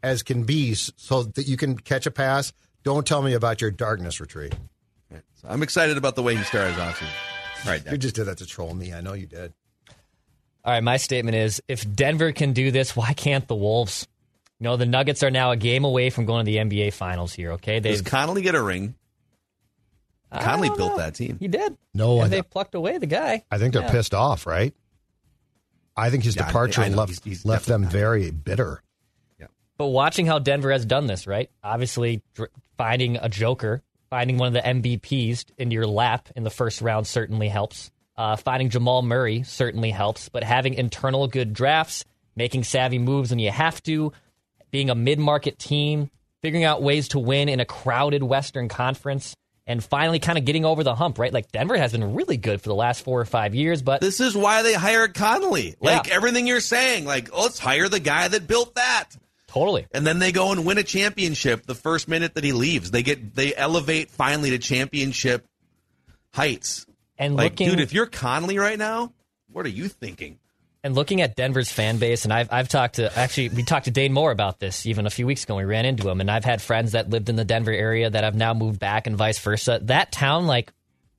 as 0.02 0.22
can 0.22 0.44
be, 0.44 0.74
so 0.74 1.22
that 1.22 1.46
you 1.46 1.56
can 1.56 1.76
catch 1.76 2.06
a 2.06 2.10
pass. 2.10 2.52
Don't 2.82 3.06
tell 3.06 3.22
me 3.22 3.34
about 3.34 3.60
your 3.60 3.70
darkness 3.70 4.20
retreat. 4.20 4.54
Right. 5.10 5.22
So 5.34 5.48
I'm 5.48 5.62
excited 5.62 5.96
about 5.96 6.16
the 6.16 6.22
way 6.22 6.34
he 6.34 6.42
started 6.42 6.74
his 6.74 6.82
offseason. 6.82 7.41
All 7.64 7.70
right, 7.70 7.82
You 7.90 7.96
just 7.98 8.14
did 8.14 8.24
that 8.24 8.38
to 8.38 8.46
troll 8.46 8.74
me. 8.74 8.92
I 8.92 9.00
know 9.00 9.12
you 9.12 9.26
did. 9.26 9.52
All 10.64 10.72
right, 10.72 10.82
my 10.82 10.96
statement 10.96 11.36
is 11.36 11.60
if 11.68 11.90
Denver 11.94 12.32
can 12.32 12.52
do 12.52 12.70
this, 12.70 12.94
why 12.96 13.12
can't 13.12 13.46
the 13.48 13.54
Wolves? 13.54 14.06
You 14.60 14.64
know, 14.64 14.76
the 14.76 14.86
Nuggets 14.86 15.22
are 15.22 15.30
now 15.30 15.50
a 15.50 15.56
game 15.56 15.84
away 15.84 16.10
from 16.10 16.24
going 16.24 16.44
to 16.44 16.50
the 16.50 16.58
NBA 16.58 16.92
Finals 16.92 17.32
here, 17.32 17.52
okay? 17.52 17.80
Does 17.80 18.02
They've 18.02 18.10
Connelly 18.10 18.42
get 18.42 18.54
a 18.54 18.62
ring? 18.62 18.94
I 20.30 20.42
Connelly 20.42 20.68
don't 20.68 20.76
built 20.78 20.90
know. 20.92 20.98
that 20.98 21.14
team. 21.14 21.36
He 21.40 21.48
did. 21.48 21.76
No, 21.94 22.20
I 22.20 22.24
and 22.24 22.32
they 22.32 22.36
don't- 22.38 22.50
plucked 22.50 22.74
away 22.74 22.98
the 22.98 23.06
guy. 23.06 23.44
I 23.50 23.58
think 23.58 23.72
they're 23.74 23.82
Yeah. 23.82 23.90
pissed 23.90 24.14
off, 24.14 24.46
right? 24.46 24.72
I 25.96 26.10
think 26.10 26.24
his 26.24 26.36
Yeah, 26.36 26.44
I- 26.44 26.46
departure 26.46 26.80
I 26.82 26.88
know. 26.88 26.96
left 26.98 27.10
He's- 27.10 27.20
he's 27.24 27.44
left 27.44 27.66
them 27.66 27.82
definitely- 27.82 28.00
very 28.00 28.30
bitter. 28.30 28.82
But 29.78 29.86
watching 29.88 30.26
how 30.26 30.38
Denver 30.38 30.70
has 30.70 30.84
done 30.86 31.06
this, 31.08 31.26
right? 31.26 31.50
Obviously, 31.64 32.22
dr- 32.34 32.50
finding 32.76 33.16
a 33.16 33.28
joker, 33.28 33.82
finding 34.12 34.36
one 34.36 34.48
of 34.48 34.52
the 34.52 34.60
MVPs 34.60 35.46
into 35.56 35.72
your 35.72 35.86
lap 35.86 36.28
in 36.36 36.42
the 36.44 36.50
first 36.50 36.82
round 36.82 37.06
certainly 37.06 37.48
helps. 37.48 37.90
Uh, 38.14 38.36
finding 38.36 38.68
Jamal 38.68 39.00
Murray 39.00 39.42
certainly 39.42 39.90
helps. 39.90 40.28
But 40.28 40.44
having 40.44 40.74
internal 40.74 41.26
good 41.28 41.54
drafts, 41.54 42.04
making 42.36 42.64
savvy 42.64 42.98
moves 42.98 43.30
when 43.30 43.38
you 43.38 43.50
have 43.50 43.82
to, 43.84 44.12
being 44.70 44.90
a 44.90 44.94
mid 44.94 45.18
market 45.18 45.58
team, 45.58 46.10
figuring 46.42 46.62
out 46.62 46.82
ways 46.82 47.08
to 47.08 47.18
win 47.18 47.48
in 47.48 47.58
a 47.58 47.64
crowded 47.64 48.22
Western 48.22 48.68
Conference, 48.68 49.34
and 49.66 49.82
finally 49.82 50.18
kind 50.18 50.36
of 50.36 50.44
getting 50.44 50.66
over 50.66 50.84
the 50.84 50.94
hump, 50.94 51.18
right? 51.18 51.32
Like 51.32 51.50
Denver 51.50 51.78
has 51.78 51.92
been 51.92 52.12
really 52.14 52.36
good 52.36 52.60
for 52.60 52.68
the 52.68 52.74
last 52.74 53.04
four 53.04 53.18
or 53.18 53.24
five 53.24 53.54
years, 53.54 53.80
but 53.80 54.02
This 54.02 54.20
is 54.20 54.36
why 54.36 54.62
they 54.62 54.74
hired 54.74 55.14
Connelly. 55.14 55.74
Like 55.80 56.08
Yeah. 56.08 56.16
everything 56.16 56.46
you're 56.46 56.60
saying, 56.60 57.06
like 57.06 57.34
let's 57.34 57.58
hire 57.58 57.88
the 57.88 57.98
guy 58.00 58.28
that 58.28 58.46
built 58.46 58.74
that. 58.74 59.06
Totally. 59.52 59.86
And 59.92 60.06
then 60.06 60.18
they 60.18 60.32
go 60.32 60.50
and 60.50 60.64
win 60.64 60.78
a 60.78 60.82
championship 60.82 61.66
the 61.66 61.74
first 61.74 62.08
minute 62.08 62.34
that 62.36 62.44
he 62.44 62.52
leaves. 62.52 62.90
They 62.90 63.02
get 63.02 63.34
they 63.34 63.54
elevate 63.54 64.08
finally 64.08 64.50
to 64.50 64.58
championship 64.58 65.46
heights. 66.32 66.86
And 67.18 67.36
Like, 67.36 67.52
looking, 67.52 67.68
dude, 67.68 67.80
if 67.80 67.92
you're 67.92 68.06
Connelly 68.06 68.58
right 68.58 68.78
now, 68.78 69.12
what 69.52 69.66
are 69.66 69.70
you 69.70 69.88
thinking? 69.88 70.38
And 70.82 70.94
looking 70.94 71.20
at 71.20 71.36
Denver's 71.36 71.70
fan 71.70 71.98
base, 71.98 72.24
and 72.24 72.32
I've 72.32 72.50
I've 72.50 72.68
talked 72.68 72.94
to 72.94 73.16
actually 73.16 73.50
we 73.50 73.62
talked 73.62 73.84
to 73.84 73.90
Dane 73.90 74.14
Moore 74.14 74.30
about 74.30 74.58
this 74.58 74.86
even 74.86 75.06
a 75.06 75.10
few 75.10 75.26
weeks 75.26 75.44
ago. 75.44 75.54
We 75.56 75.64
ran 75.64 75.84
into 75.84 76.08
him, 76.08 76.22
and 76.22 76.30
I've 76.30 76.46
had 76.46 76.62
friends 76.62 76.92
that 76.92 77.10
lived 77.10 77.28
in 77.28 77.36
the 77.36 77.44
Denver 77.44 77.72
area 77.72 78.08
that 78.08 78.24
have 78.24 78.34
now 78.34 78.54
moved 78.54 78.80
back, 78.80 79.06
and 79.06 79.16
vice 79.16 79.38
versa. 79.38 79.80
That 79.82 80.10
town, 80.10 80.46
like 80.46 80.72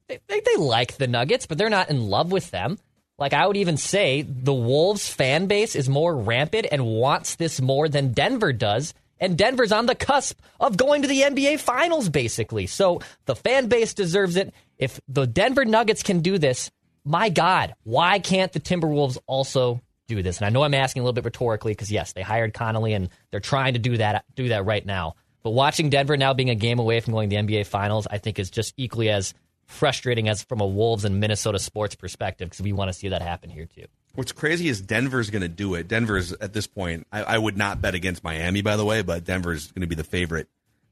they, 0.08 0.20
they, 0.28 0.40
they 0.40 0.56
like 0.56 0.98
the 0.98 1.08
Nuggets, 1.08 1.46
but 1.46 1.60
they're 1.60 1.70
not 1.70 1.92
in 1.92 2.08
love 2.08 2.32
with 2.32 2.50
them. 2.50 2.80
Like 3.18 3.34
I 3.34 3.46
would 3.46 3.58
even 3.58 3.78
say, 3.78 4.24
the 4.24 4.54
Wolves 4.54 5.08
fan 5.08 5.48
base 5.48 5.76
is 5.76 5.88
more 5.88 6.16
rampant 6.16 6.68
and 6.72 6.86
wants 6.86 7.36
this 7.36 7.62
more 7.62 7.88
than 7.88 8.14
Denver 8.14 8.54
does. 8.54 8.94
And 9.20 9.38
Denver's 9.38 9.72
on 9.72 9.86
the 9.86 9.96
cusp 9.96 10.40
of 10.60 10.76
going 10.76 11.04
to 11.04 11.08
the 11.08 11.22
NBA 11.22 11.60
Finals, 11.60 12.10
basically. 12.10 12.68
So 12.68 13.00
the 13.26 13.36
fan 13.36 13.68
base 13.68 13.94
deserves 13.94 14.36
it. 14.36 14.54
If 14.78 15.00
the 15.08 15.26
Denver 15.26 15.64
Nuggets 15.64 16.04
can 16.04 16.20
do 16.20 16.38
this, 16.38 16.72
my 17.06 17.30
God, 17.30 17.76
why 17.84 18.20
can't 18.20 18.52
the 18.52 18.60
Timberwolves 18.60 19.18
also 19.26 19.82
do 20.08 20.22
this? 20.22 20.38
And 20.38 20.46
I 20.46 20.50
know 20.50 20.64
I'm 20.64 20.74
asking 20.74 21.02
a 21.02 21.04
little 21.04 21.14
bit 21.14 21.24
rhetorically 21.24 21.72
because 21.72 21.92
yes, 21.92 22.14
they 22.14 22.22
hired 22.22 22.54
Connelly 22.54 22.94
and 22.94 23.10
they're 23.32 23.40
trying 23.40 23.74
to 23.74 23.80
do 23.80 23.98
that 23.98 24.26
do 24.36 24.50
that 24.50 24.66
right 24.66 24.86
now. 24.86 25.16
But 25.44 25.52
watching 25.52 25.90
Denver 25.90 26.18
now 26.18 26.34
being 26.34 26.50
a 26.50 26.56
game 26.56 26.80
away 26.80 27.00
from 27.02 27.14
going 27.14 27.30
to 27.30 27.36
the 27.36 27.42
NBA 27.42 27.66
Finals, 27.68 28.08
I 28.10 28.18
think 28.18 28.40
is 28.40 28.50
just 28.50 28.74
equally 28.78 29.10
as 29.10 29.34
frustrating 29.74 30.30
as 30.30 30.44
from 30.44 30.62
a 30.62 30.66
Wolves 30.68 31.04
and 31.06 31.20
Minnesota 31.20 31.60
sports 31.60 31.96
perspective 31.96 32.50
because 32.50 32.62
we 32.62 32.72
want 32.74 32.90
to 32.90 32.94
see 32.94 33.10
that 33.10 33.22
happen 33.22 33.50
here 33.50 33.66
too. 33.66 33.86
What's 34.16 34.32
crazy 34.32 34.68
is 34.68 34.80
Denver's 34.80 35.30
going 35.32 35.42
to 35.42 35.48
do 35.50 35.74
it. 35.74 35.88
Denver's 35.88 36.32
at 36.34 36.54
this 36.54 36.68
point. 36.68 37.08
I, 37.12 37.24
I 37.24 37.38
would 37.38 37.58
not 37.58 37.82
bet 37.82 37.96
against 37.96 38.24
Miami, 38.24 38.62
by 38.62 38.78
the 38.78 38.86
way, 38.86 39.02
but 39.02 39.24
Denver's 39.24 39.72
going 39.72 39.82
to 39.82 39.88
be 39.88 39.96
the 39.96 40.04
favorite 40.04 40.48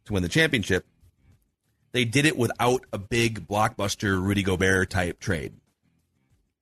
to 0.05 0.13
win 0.13 0.23
the 0.23 0.29
championship. 0.29 0.85
They 1.91 2.05
did 2.05 2.25
it 2.25 2.35
without 2.38 2.85
a 2.91 2.97
big 2.97 3.47
blockbuster 3.47 4.19
Rudy 4.21 4.41
Gobert 4.43 4.89
type 4.89 5.19
trade. 5.19 5.53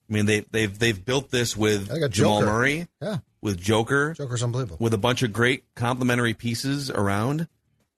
I 0.09 0.13
mean, 0.13 0.25
they 0.25 0.39
they've 0.51 0.77
they've 0.77 1.05
built 1.05 1.29
this 1.29 1.55
with 1.55 1.91
I 1.91 2.07
Jamal 2.07 2.39
Joker. 2.41 2.51
Murray, 2.51 2.87
Yeah, 3.01 3.17
with 3.41 3.61
Joker, 3.61 4.13
Joker's 4.15 4.41
unbelievable. 4.43 4.77
with 4.79 4.93
a 4.93 4.97
bunch 4.97 5.21
of 5.21 5.31
great 5.31 5.63
complementary 5.75 6.33
pieces 6.33 6.89
around, 6.89 7.47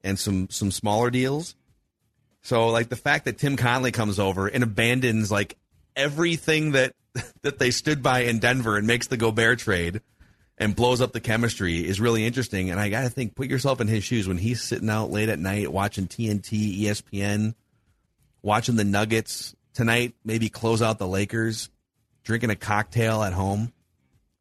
and 0.03 0.19
some 0.19 0.49
some 0.49 0.71
smaller 0.71 1.09
deals. 1.09 1.55
So, 2.43 2.69
like 2.69 2.89
the 2.89 2.95
fact 2.95 3.25
that 3.25 3.37
Tim 3.37 3.55
Connelly 3.55 3.91
comes 3.91 4.19
over 4.19 4.47
and 4.47 4.63
abandons 4.63 5.31
like 5.31 5.57
everything 5.95 6.71
that 6.71 6.93
that 7.41 7.59
they 7.59 7.71
stood 7.71 8.01
by 8.01 8.21
in 8.21 8.39
Denver 8.39 8.77
and 8.77 8.87
makes 8.87 9.07
the 9.07 9.17
Gobert 9.17 9.59
trade 9.59 10.01
and 10.57 10.75
blows 10.75 11.01
up 11.01 11.11
the 11.11 11.19
chemistry 11.19 11.85
is 11.85 11.99
really 11.99 12.25
interesting. 12.25 12.69
And 12.69 12.79
I 12.79 12.89
got 12.89 13.01
to 13.01 13.09
think, 13.09 13.35
put 13.35 13.49
yourself 13.49 13.81
in 13.81 13.87
his 13.87 14.03
shoes 14.03 14.27
when 14.27 14.37
he's 14.37 14.61
sitting 14.61 14.89
out 14.89 15.09
late 15.09 15.27
at 15.29 15.39
night 15.39 15.71
watching 15.71 16.07
TNT, 16.07 16.81
ESPN, 16.81 17.55
watching 18.41 18.75
the 18.75 18.83
Nuggets 18.83 19.55
tonight, 19.73 20.13
maybe 20.23 20.49
close 20.49 20.81
out 20.81 20.99
the 20.99 21.07
Lakers, 21.07 21.69
drinking 22.23 22.49
a 22.51 22.55
cocktail 22.55 23.23
at 23.23 23.33
home. 23.33 23.73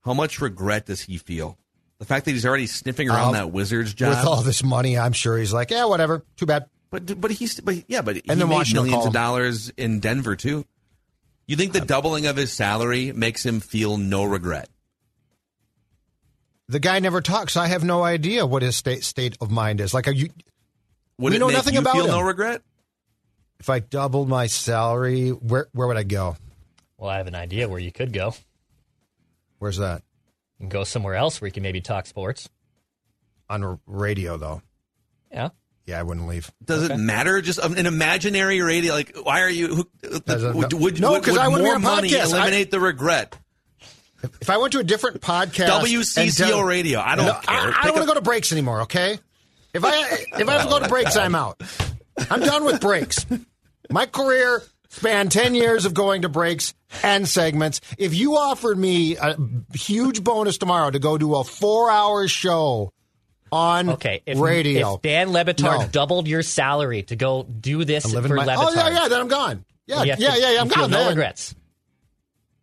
How 0.04 0.14
much 0.14 0.40
regret 0.40 0.87
does 0.87 1.00
he 1.00 1.19
feel? 1.19 1.59
The 1.99 2.07
fact 2.07 2.25
that 2.25 2.33
he's 2.33 2.47
already 2.47 2.66
sniffing 2.66 3.11
around 3.11 3.28
Um, 3.28 3.33
that 3.35 3.50
Wizards 3.52 3.92
job. 3.95 4.11
With 4.16 4.26
all 4.26 4.42
this 4.42 4.62
money, 4.62 4.99
I'm 4.99 5.12
sure 5.12 5.37
he's 5.37 5.52
like, 5.52 5.71
yeah, 5.71 5.85
whatever. 5.85 6.25
Too 6.37 6.47
bad. 6.47 6.66
But 6.90 7.20
but 7.20 7.30
he's 7.30 7.61
but 7.61 7.85
yeah, 7.88 8.02
but 8.02 8.16
he 8.16 8.23
then 8.26 8.38
made 8.49 8.73
millions 8.73 8.90
call 8.90 9.06
of 9.09 9.12
dollars 9.12 9.70
in 9.76 10.00
Denver 10.00 10.35
too. 10.37 10.64
You 11.47 11.56
think 11.56 11.73
the 11.73 11.82
uh, 11.82 11.85
doubling 11.85 12.26
of 12.26 12.37
his 12.37 12.52
salary 12.52 13.12
makes 13.12 13.44
him 13.47 13.61
feel 13.61 13.97
no 13.97 14.25
regret? 14.25 14.68
The 16.68 16.78
guy 16.78 17.00
never 17.00 17.20
talks. 17.20 17.56
I 17.56 17.66
have 17.66 17.82
no 17.82 18.02
idea 18.04 18.47
what 18.47 18.62
his 18.62 18.76
state 18.76 19.02
state 19.04 19.37
of 19.40 19.50
mind 19.50 19.80
is. 19.80 19.92
Like, 19.92 20.06
are 20.09 20.12
you? 20.12 20.28
Would 21.18 21.30
We 21.30 21.37
it 21.37 21.38
know 21.40 21.47
make 21.49 21.56
nothing 21.56 21.75
you 21.75 21.80
about 21.80 21.94
feel 21.94 22.04
him. 22.04 22.11
no 22.12 22.20
regret? 22.20 22.62
If 23.59 23.68
I 23.68 23.80
doubled 23.80 24.28
my 24.28 24.47
salary, 24.47 25.30
where 25.30 25.68
where 25.73 25.87
would 25.87 25.97
I 25.97 26.02
go? 26.04 26.37
Well, 26.97 27.11
I 27.11 27.16
have 27.18 27.26
an 27.26 27.35
idea 27.35 27.68
where 27.68 27.78
you 27.80 27.92
could 27.92 28.12
go. 28.12 28.35
Where's 29.59 29.78
that? 29.78 30.02
You 30.59 30.64
can 30.64 30.68
go 30.70 30.85
somewhere 30.85 31.14
else 31.14 31.40
where 31.40 31.47
you 31.49 31.52
can 31.52 31.62
maybe 31.62 31.80
talk 31.80 32.06
sports. 32.06 32.49
On 33.49 33.64
r- 33.64 33.78
radio, 33.87 34.37
though. 34.37 34.62
Yeah. 35.32 35.50
Yeah, 35.90 35.99
I 36.00 36.02
wouldn't 36.04 36.28
leave. 36.28 36.50
Does 36.64 36.88
it 36.88 36.97
matter? 36.97 37.40
Just 37.42 37.59
um, 37.59 37.75
an 37.76 37.87
imaginary 37.87 38.61
radio? 38.61 38.92
Like, 38.94 39.16
why 39.20 39.40
are 39.42 39.50
you? 39.50 39.75
Who, 40.02 40.20
Doesn't- 40.20 40.56
would 40.56 40.73
no. 40.73 40.78
would, 40.78 41.00
No, 41.00 41.11
would, 41.12 41.25
'cause 41.25 41.32
would 41.32 41.40
I 41.40 41.49
wouldn't 41.49 41.64
be 41.64 41.70
more 41.70 41.78
money 41.78 42.11
podcast. 42.11 42.32
I- 42.32 42.37
eliminate 42.38 42.70
the 42.70 42.78
regret? 42.80 43.37
If 44.40 44.50
I 44.50 44.59
went 44.59 44.73
to 44.75 44.78
a 44.78 44.85
different 44.85 45.20
podcast, 45.20 45.68
and 45.68 45.87
WCCO 45.87 46.47
tell- 46.49 46.62
radio. 46.64 47.00
I 47.00 47.17
don't 47.17 47.26
No, 47.26 47.32
care. 47.32 47.43
I, 47.49 47.80
I 47.80 47.84
don't 47.86 47.95
want 47.97 48.02
to 48.02 48.08
go 48.08 48.14
to 48.14 48.21
breaks 48.21 48.52
anymore. 48.52 48.82
Okay, 48.82 49.19
if 49.75 49.84
I 49.84 49.97
if 50.38 50.49
I 50.49 50.52
have 50.52 50.62
to 50.64 50.69
go 50.69 50.78
to 50.78 50.84
oh, 50.84 50.88
breaks, 50.88 51.17
I'm 51.17 51.34
out. 51.34 51.60
I'm 52.30 52.41
done 52.41 52.64
with 52.64 52.80
breaks. 52.80 53.25
My 53.91 54.06
career 54.06 54.62
spanned 54.91 55.32
ten 55.32 55.54
years 55.54 55.86
of 55.86 55.95
going 55.95 56.23
to 56.23 56.28
breaks 56.28 56.75
and 57.02 57.26
segments. 57.26 57.80
If 57.99 58.14
you 58.14 58.36
offered 58.36 58.78
me 58.78 59.17
a 59.17 59.36
huge 59.75 60.23
bonus 60.23 60.58
tomorrow 60.58 60.91
to 60.91 60.99
go 60.99 61.17
do 61.19 61.34
a 61.34 61.43
four 61.43 61.91
hour 61.91 62.28
show 62.28 62.93
on 63.52 63.91
Okay. 63.91 64.23
If, 64.26 64.39
radio, 64.39 64.95
if 64.95 65.02
Dan 65.02 65.32
Le 65.32 65.45
Batard 65.45 65.78
No. 65.80 65.86
doubled 65.89 66.28
your 66.28 66.43
salary 66.43 67.02
to 67.04 67.17
go 67.17 67.43
do 67.45 67.84
this 67.84 68.04
for 68.04 68.21
living 68.21 68.34
my. 68.34 68.45
Le 68.45 68.52
Batard, 68.52 68.67
Oh 68.69 68.73
yeah, 68.75 68.89
yeah. 69.02 69.08
Then 69.08 69.21
I'm 69.21 69.28
gone. 69.28 69.65
Yeah, 69.86 70.02
you 70.02 70.08
yeah, 70.08 70.17
yeah, 70.36 70.36
yeah. 70.36 70.60
I'm 70.60 70.67
you 70.67 70.73
feel 70.73 70.82
gone. 70.84 70.91
No 70.91 70.99
then. 70.99 71.08
regrets. 71.08 71.54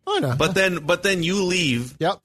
Why 0.04 0.18
not? 0.20 0.38
But 0.38 0.54
then, 0.54 0.86
but 0.86 1.02
then 1.02 1.22
you 1.22 1.44
leave, 1.44 1.94
yep. 2.00 2.20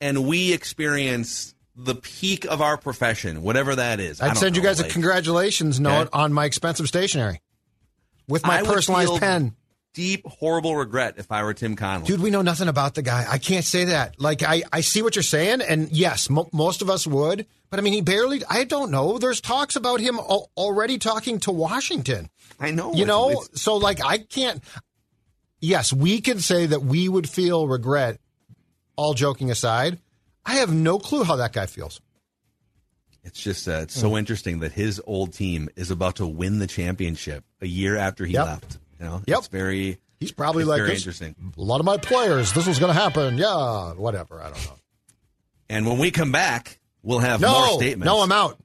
and 0.00 0.26
we 0.26 0.52
experience 0.52 1.54
the 1.76 1.94
peak 1.94 2.44
of 2.46 2.60
our 2.62 2.76
profession, 2.76 3.42
whatever 3.42 3.76
that 3.76 4.00
is. 4.00 4.20
I 4.20 4.24
I'd 4.24 4.28
don't 4.28 4.36
send 4.36 4.56
you 4.56 4.62
know, 4.62 4.68
guys 4.68 4.80
a 4.80 4.88
congratulations 4.88 5.78
note 5.78 6.08
Okay. 6.08 6.18
on 6.18 6.32
my 6.32 6.44
expensive 6.46 6.88
stationery 6.88 7.40
with 8.26 8.44
my 8.44 8.58
I 8.58 8.62
would 8.62 8.70
personalized 8.72 9.10
feel 9.10 9.18
pen. 9.18 9.54
Deep, 9.94 10.26
horrible 10.26 10.76
regret 10.76 11.14
if 11.18 11.30
I 11.32 11.42
were 11.42 11.54
Tim 11.54 11.74
Connelly. 11.76 12.06
Dude, 12.06 12.20
we 12.20 12.30
know 12.30 12.42
nothing 12.42 12.68
about 12.68 12.94
the 12.94 13.02
guy. 13.02 13.26
I 13.28 13.38
can't 13.38 13.64
say 13.64 13.86
that. 13.86 14.20
Like, 14.20 14.42
I, 14.42 14.62
I 14.72 14.80
see 14.80 15.02
what 15.02 15.16
you're 15.16 15.22
saying, 15.22 15.60
and 15.60 15.90
yes, 15.90 16.30
mo- 16.30 16.48
most 16.52 16.82
of 16.82 16.90
us 16.90 17.06
would. 17.06 17.46
But 17.70 17.78
I 17.78 17.82
mean, 17.82 17.92
he 17.92 18.00
barely. 18.00 18.42
I 18.48 18.64
don't 18.64 18.90
know. 18.90 19.18
There's 19.18 19.40
talks 19.40 19.76
about 19.76 20.00
him 20.00 20.16
al- 20.18 20.50
already 20.56 20.98
talking 20.98 21.38
to 21.40 21.50
Washington. 21.52 22.30
I 22.58 22.70
know. 22.70 22.94
You 22.94 23.04
know, 23.04 23.30
it's- 23.30 23.60
so 23.60 23.76
like, 23.76 24.02
I 24.04 24.18
can't. 24.18 24.62
Yes, 25.60 25.92
we 25.92 26.20
can 26.20 26.40
say 26.40 26.66
that 26.66 26.82
we 26.82 27.08
would 27.08 27.28
feel 27.28 27.66
regret. 27.68 28.20
All 28.96 29.14
joking 29.14 29.50
aside, 29.50 29.98
I 30.44 30.56
have 30.56 30.72
no 30.72 30.98
clue 30.98 31.22
how 31.24 31.36
that 31.36 31.52
guy 31.52 31.66
feels. 31.66 32.00
It's 33.22 33.40
just 33.40 33.68
uh, 33.68 33.80
it's 33.82 33.94
so 33.94 34.10
Hmm. 34.10 34.16
interesting 34.16 34.60
that 34.60 34.72
his 34.72 35.00
old 35.06 35.34
team 35.34 35.68
is 35.76 35.90
about 35.90 36.16
to 36.16 36.26
win 36.26 36.58
the 36.58 36.66
championship 36.66 37.44
a 37.60 37.66
year 37.66 37.96
after 37.96 38.24
he 38.24 38.32
Yep. 38.34 38.46
left. 38.46 38.78
You 38.98 39.04
know, 39.06 39.22
Yep. 39.26 39.38
it's 39.38 39.48
very 39.48 39.98
He's 40.18 40.32
probably 40.32 40.62
it's 40.62 40.68
like, 40.70 40.80
very 40.82 40.94
interesting. 40.96 41.34
a 41.56 41.60
lot 41.60 41.78
of 41.80 41.86
my 41.86 41.96
players, 41.98 42.52
this 42.54 42.66
was 42.66 42.78
going 42.80 42.92
to 42.92 42.98
happen. 43.00 43.38
Yeah, 43.38 43.92
whatever. 43.92 44.40
I 44.42 44.50
don't 44.50 44.64
know. 44.64 44.78
And 45.68 45.86
when 45.86 45.98
we 45.98 46.10
come 46.10 46.32
back, 46.32 46.77
we'll 47.08 47.18
have 47.20 47.40
more 47.40 47.50
No, 47.50 47.76
statements. 47.78 48.06
no, 48.06 48.20
I'm 48.22 48.30
out. 48.32 48.58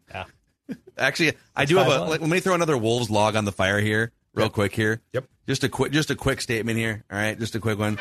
Actually, 0.98 1.34
I 1.56 1.66
do 1.66 1.78
have 1.78 1.88
a. 1.88 2.02
Like, 2.04 2.22
let 2.22 2.30
me 2.30 2.40
throw 2.40 2.54
another 2.54 2.78
Wolves 2.78 3.10
log 3.10 3.36
on 3.36 3.46
the 3.46 3.52
fire 3.52 3.80
here, 3.80 4.12
real 4.36 4.50
quick 4.50 4.76
here. 4.76 5.02
Yep. 5.14 5.26
Just 5.48 5.64
a 5.64 5.70
quick, 5.70 5.92
just 5.92 6.12
a 6.12 6.16
quick 6.16 6.40
statement 6.40 6.78
here. 6.78 7.04
All 7.12 7.18
right, 7.18 7.38
just 7.40 7.56
a 7.56 7.60
quick 7.60 7.80
one. 7.80 7.98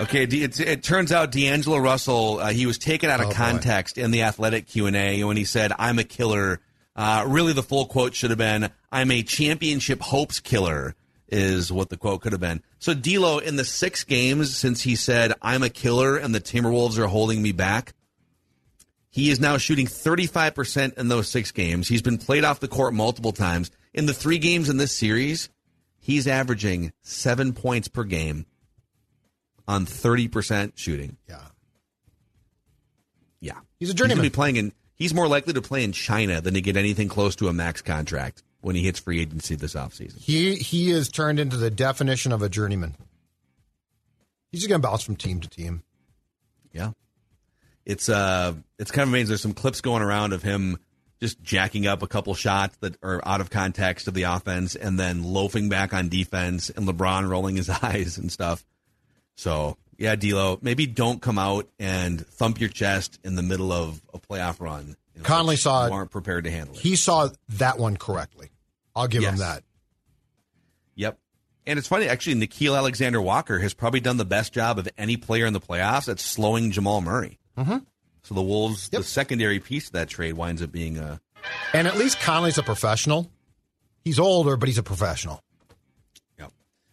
Okay, 0.00 0.22
it, 0.22 0.60
it 0.60 0.82
turns 0.82 1.12
out 1.12 1.32
D'Angelo 1.32 1.78
Russell 1.78 2.38
uh, 2.38 2.48
he 2.50 2.66
was 2.66 2.78
taken 2.78 3.10
out 3.10 3.20
of 3.20 3.26
Oh, 3.26 3.28
boy. 3.30 3.34
context 3.34 3.98
in 3.98 4.10
the 4.10 4.22
athletic 4.22 4.66
Q 4.68 4.86
and 4.86 4.96
A 4.96 5.24
when 5.24 5.36
he 5.36 5.44
said, 5.44 5.72
"I'm 5.78 5.98
a 5.98 6.04
killer." 6.04 6.60
Uh, 6.94 7.24
really, 7.26 7.52
the 7.52 7.62
full 7.62 7.86
quote 7.86 8.14
should 8.14 8.30
have 8.30 8.38
been, 8.38 8.70
"I'm 8.92 9.10
a 9.10 9.22
championship 9.22 10.00
hopes 10.00 10.38
killer." 10.40 10.94
Is 11.28 11.72
what 11.72 11.88
the 11.88 11.96
quote 11.96 12.20
could 12.20 12.32
have 12.32 12.40
been. 12.42 12.62
So 12.78 12.92
D'Lo, 12.92 13.38
in 13.38 13.56
the 13.56 13.64
six 13.64 14.04
games 14.04 14.54
since 14.56 14.82
he 14.82 14.94
said, 14.96 15.32
"I'm 15.42 15.62
a 15.62 15.70
killer," 15.70 16.16
and 16.16 16.34
the 16.34 16.40
Timberwolves 16.40 16.98
are 16.98 17.06
holding 17.06 17.40
me 17.42 17.52
back, 17.52 17.92
he 19.12 19.30
is 19.30 19.38
now 19.38 19.58
shooting 19.58 19.86
35% 19.86 20.98
in 20.98 21.06
those 21.08 21.28
six 21.28 21.52
games. 21.52 21.86
He's 21.86 22.02
been 22.02 22.18
played 22.18 22.44
off 22.44 22.58
the 22.60 22.66
court 22.66 22.94
multiple 22.94 23.30
times. 23.32 23.70
In 23.94 24.06
the 24.06 24.14
three 24.14 24.38
games 24.38 24.68
in 24.70 24.78
this 24.78 24.90
series, 24.96 25.50
he's 26.00 26.26
averaging 26.26 26.92
seven 27.02 27.52
points 27.52 27.86
per 27.88 28.04
game 28.04 28.46
on 29.68 29.84
30% 29.86 30.72
shooting. 30.76 31.18
Yeah. 31.28 31.42
Yeah. 33.40 33.60
He's 33.78 33.90
a 33.90 33.92
He's, 33.92 33.94
journeyman. 33.94 34.22
be 34.22 34.30
playing 34.30 34.56
in, 34.56 34.72
he's 34.94 35.12
more 35.12 35.28
likely 35.28 35.52
to 35.52 35.62
play 35.62 35.84
in 35.84 35.92
China 35.92 36.40
than 36.40 36.54
to 36.54 36.60
get 36.62 36.76
anything 36.76 37.08
close 37.08 37.36
to 37.36 37.48
a 37.48 37.52
max 37.52 37.82
contract 37.82 38.42
when 38.62 38.76
he 38.76 38.82
hits 38.82 38.98
free 38.98 39.20
agency 39.20 39.56
this 39.56 39.74
offseason. 39.74 40.18
He 40.20 40.54
he 40.56 40.90
is 40.90 41.08
turned 41.10 41.38
into 41.38 41.56
the 41.58 41.70
definition 41.70 42.32
of 42.32 42.40
a 42.42 42.48
journeyman. 42.48 42.94
He's 44.50 44.60
just 44.62 44.68
going 44.70 44.80
to 44.80 44.88
bounce 44.88 45.02
from 45.02 45.16
team 45.16 45.40
to 45.40 45.48
team. 45.48 45.82
Yeah. 46.72 46.92
It's 47.84 48.08
uh 48.08 48.54
it's 48.78 48.90
kind 48.90 49.02
of 49.02 49.08
amazing. 49.08 49.28
There's 49.28 49.40
some 49.42 49.54
clips 49.54 49.80
going 49.80 50.02
around 50.02 50.32
of 50.32 50.42
him 50.42 50.78
just 51.20 51.42
jacking 51.42 51.86
up 51.86 52.02
a 52.02 52.06
couple 52.08 52.34
shots 52.34 52.76
that 52.78 52.96
are 53.02 53.20
out 53.24 53.40
of 53.40 53.48
context 53.48 54.08
of 54.08 54.14
the 54.14 54.24
offense 54.24 54.74
and 54.74 54.98
then 54.98 55.22
loafing 55.22 55.68
back 55.68 55.94
on 55.94 56.08
defense 56.08 56.68
and 56.70 56.86
LeBron 56.86 57.28
rolling 57.28 57.56
his 57.56 57.68
eyes 57.82 58.18
and 58.18 58.30
stuff. 58.30 58.64
So 59.36 59.76
yeah, 59.98 60.16
D'Lo, 60.16 60.58
maybe 60.62 60.86
don't 60.86 61.22
come 61.22 61.38
out 61.38 61.68
and 61.78 62.26
thump 62.26 62.60
your 62.60 62.70
chest 62.70 63.20
in 63.22 63.36
the 63.36 63.42
middle 63.42 63.72
of 63.72 64.00
a 64.12 64.18
playoff 64.18 64.60
run. 64.60 64.96
Connelly 65.22 65.56
saw 65.56 65.86
you 65.86 65.92
aren't 65.92 66.10
prepared 66.10 66.44
to 66.44 66.50
handle 66.50 66.74
it. 66.74 66.80
He 66.80 66.96
saw 66.96 67.28
that 67.50 67.78
one 67.78 67.96
correctly. 67.96 68.50
I'll 68.96 69.08
give 69.08 69.22
him 69.22 69.36
that. 69.36 69.62
Yep. 70.96 71.18
And 71.66 71.78
it's 71.78 71.88
funny, 71.88 72.08
actually, 72.08 72.34
Nickeil 72.34 72.76
Alexander 72.76 73.20
Walker 73.20 73.58
has 73.60 73.72
probably 73.72 74.00
done 74.00 74.16
the 74.16 74.24
best 74.24 74.52
job 74.52 74.78
of 74.78 74.88
any 74.98 75.16
player 75.16 75.46
in 75.46 75.52
the 75.52 75.60
playoffs 75.60 76.08
at 76.08 76.18
slowing 76.18 76.72
Jamal 76.72 77.00
Murray. 77.00 77.38
Mm-hmm. 77.56 77.78
So 78.22 78.34
the 78.34 78.42
Wolves, 78.42 78.88
Yep. 78.92 79.02
the 79.02 79.06
secondary 79.06 79.58
piece 79.58 79.86
of 79.86 79.92
that 79.92 80.08
trade 80.08 80.34
winds 80.34 80.62
up 80.62 80.70
being 80.72 80.98
a. 80.98 81.20
And 81.72 81.86
at 81.88 81.96
least 81.96 82.20
Conley's 82.20 82.58
a 82.58 82.62
professional. 82.62 83.30
He's 84.04 84.18
older, 84.18 84.56
but 84.56 84.68
he's 84.68 84.78
a 84.78 84.82
professional. 84.82 85.42
Yeah. 86.38 86.46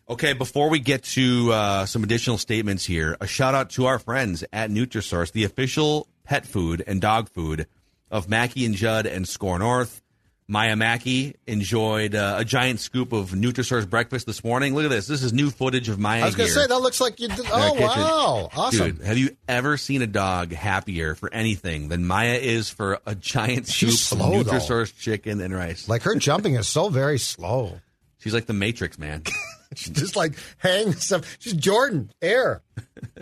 Okay, 0.10 0.34
before 0.34 0.70
we 0.70 0.80
get 0.80 1.04
to 1.04 1.52
uh, 1.52 1.86
some 1.86 2.04
additional 2.04 2.38
statements 2.38 2.86
here, 2.86 3.16
a 3.22 3.28
shout 3.28 3.54
out 3.56 3.70
to 3.72 3.86
our 3.86 4.00
friends 4.00 4.44
at 4.52 4.70
Nutrisource, 4.72 5.32
the 5.32 5.44
official 5.44 6.08
pet 6.24 6.46
food 6.46 6.84
and 6.86 7.00
dog 7.02 7.30
food 7.30 7.68
of 8.12 8.28
Mackey 8.28 8.66
and 8.66 8.76
Judd 8.76 9.06
and 9.06 9.28
Score 9.28 9.60
North. 9.60 10.02
Maya 10.50 10.76
Mackey 10.76 11.36
enjoyed 11.46 12.16
uh, 12.16 12.38
a 12.40 12.44
giant 12.44 12.80
scoop 12.80 13.14
of 13.14 13.30
Nutrisource 13.30 13.88
breakfast 13.88 14.26
this 14.26 14.44
morning. 14.44 14.74
Look 14.74 14.86
at 14.86 14.90
this. 14.90 15.06
This 15.06 15.22
is 15.22 15.32
new 15.32 15.52
footage 15.52 15.90
of 15.90 16.00
Maya 16.00 16.24
I 16.24 16.26
was 16.26 16.36
going 16.36 16.50
to 16.50 16.56
say, 16.56 16.66
that 16.66 16.80
looks 16.80 17.00
like 17.00 17.20
you 17.20 17.28
did. 17.28 17.46
Oh, 17.52 17.74
wow. 17.76 18.50
Awesome. 18.56 18.96
Dude, 18.96 19.06
have 19.06 19.20
you 19.20 19.38
ever 19.48 19.78
seen 19.78 20.02
a 20.02 20.08
dog 20.08 20.52
happier 20.52 21.14
for 21.14 21.32
anything 21.32 21.90
than 21.90 22.04
Maya 22.04 22.34
is 22.34 22.68
for 22.68 23.00
a 23.06 23.14
giant 23.14 23.68
scoop 23.68 23.92
She's 23.92 24.12
of 24.12 24.18
slow, 24.18 24.42
though. 24.42 24.54
Nutrisource 24.54 24.98
chicken 24.98 25.40
and 25.40 25.54
rice? 25.54 25.88
Like 25.88 26.02
her 26.02 26.16
jumping 26.16 26.56
is 26.56 26.68
so 26.68 26.90
very 26.90 27.20
slow. 27.20 27.80
She's 28.18 28.34
like 28.34 28.48
the 28.48 28.54
Matrix, 28.54 28.98
man. 28.98 29.24
She 29.76 29.92
just 29.92 30.16
like 30.16 30.34
hangs 30.58 31.06
stuff. 31.06 31.38
She's 31.38 31.54
Jordan, 31.54 32.12
air. 32.24 32.64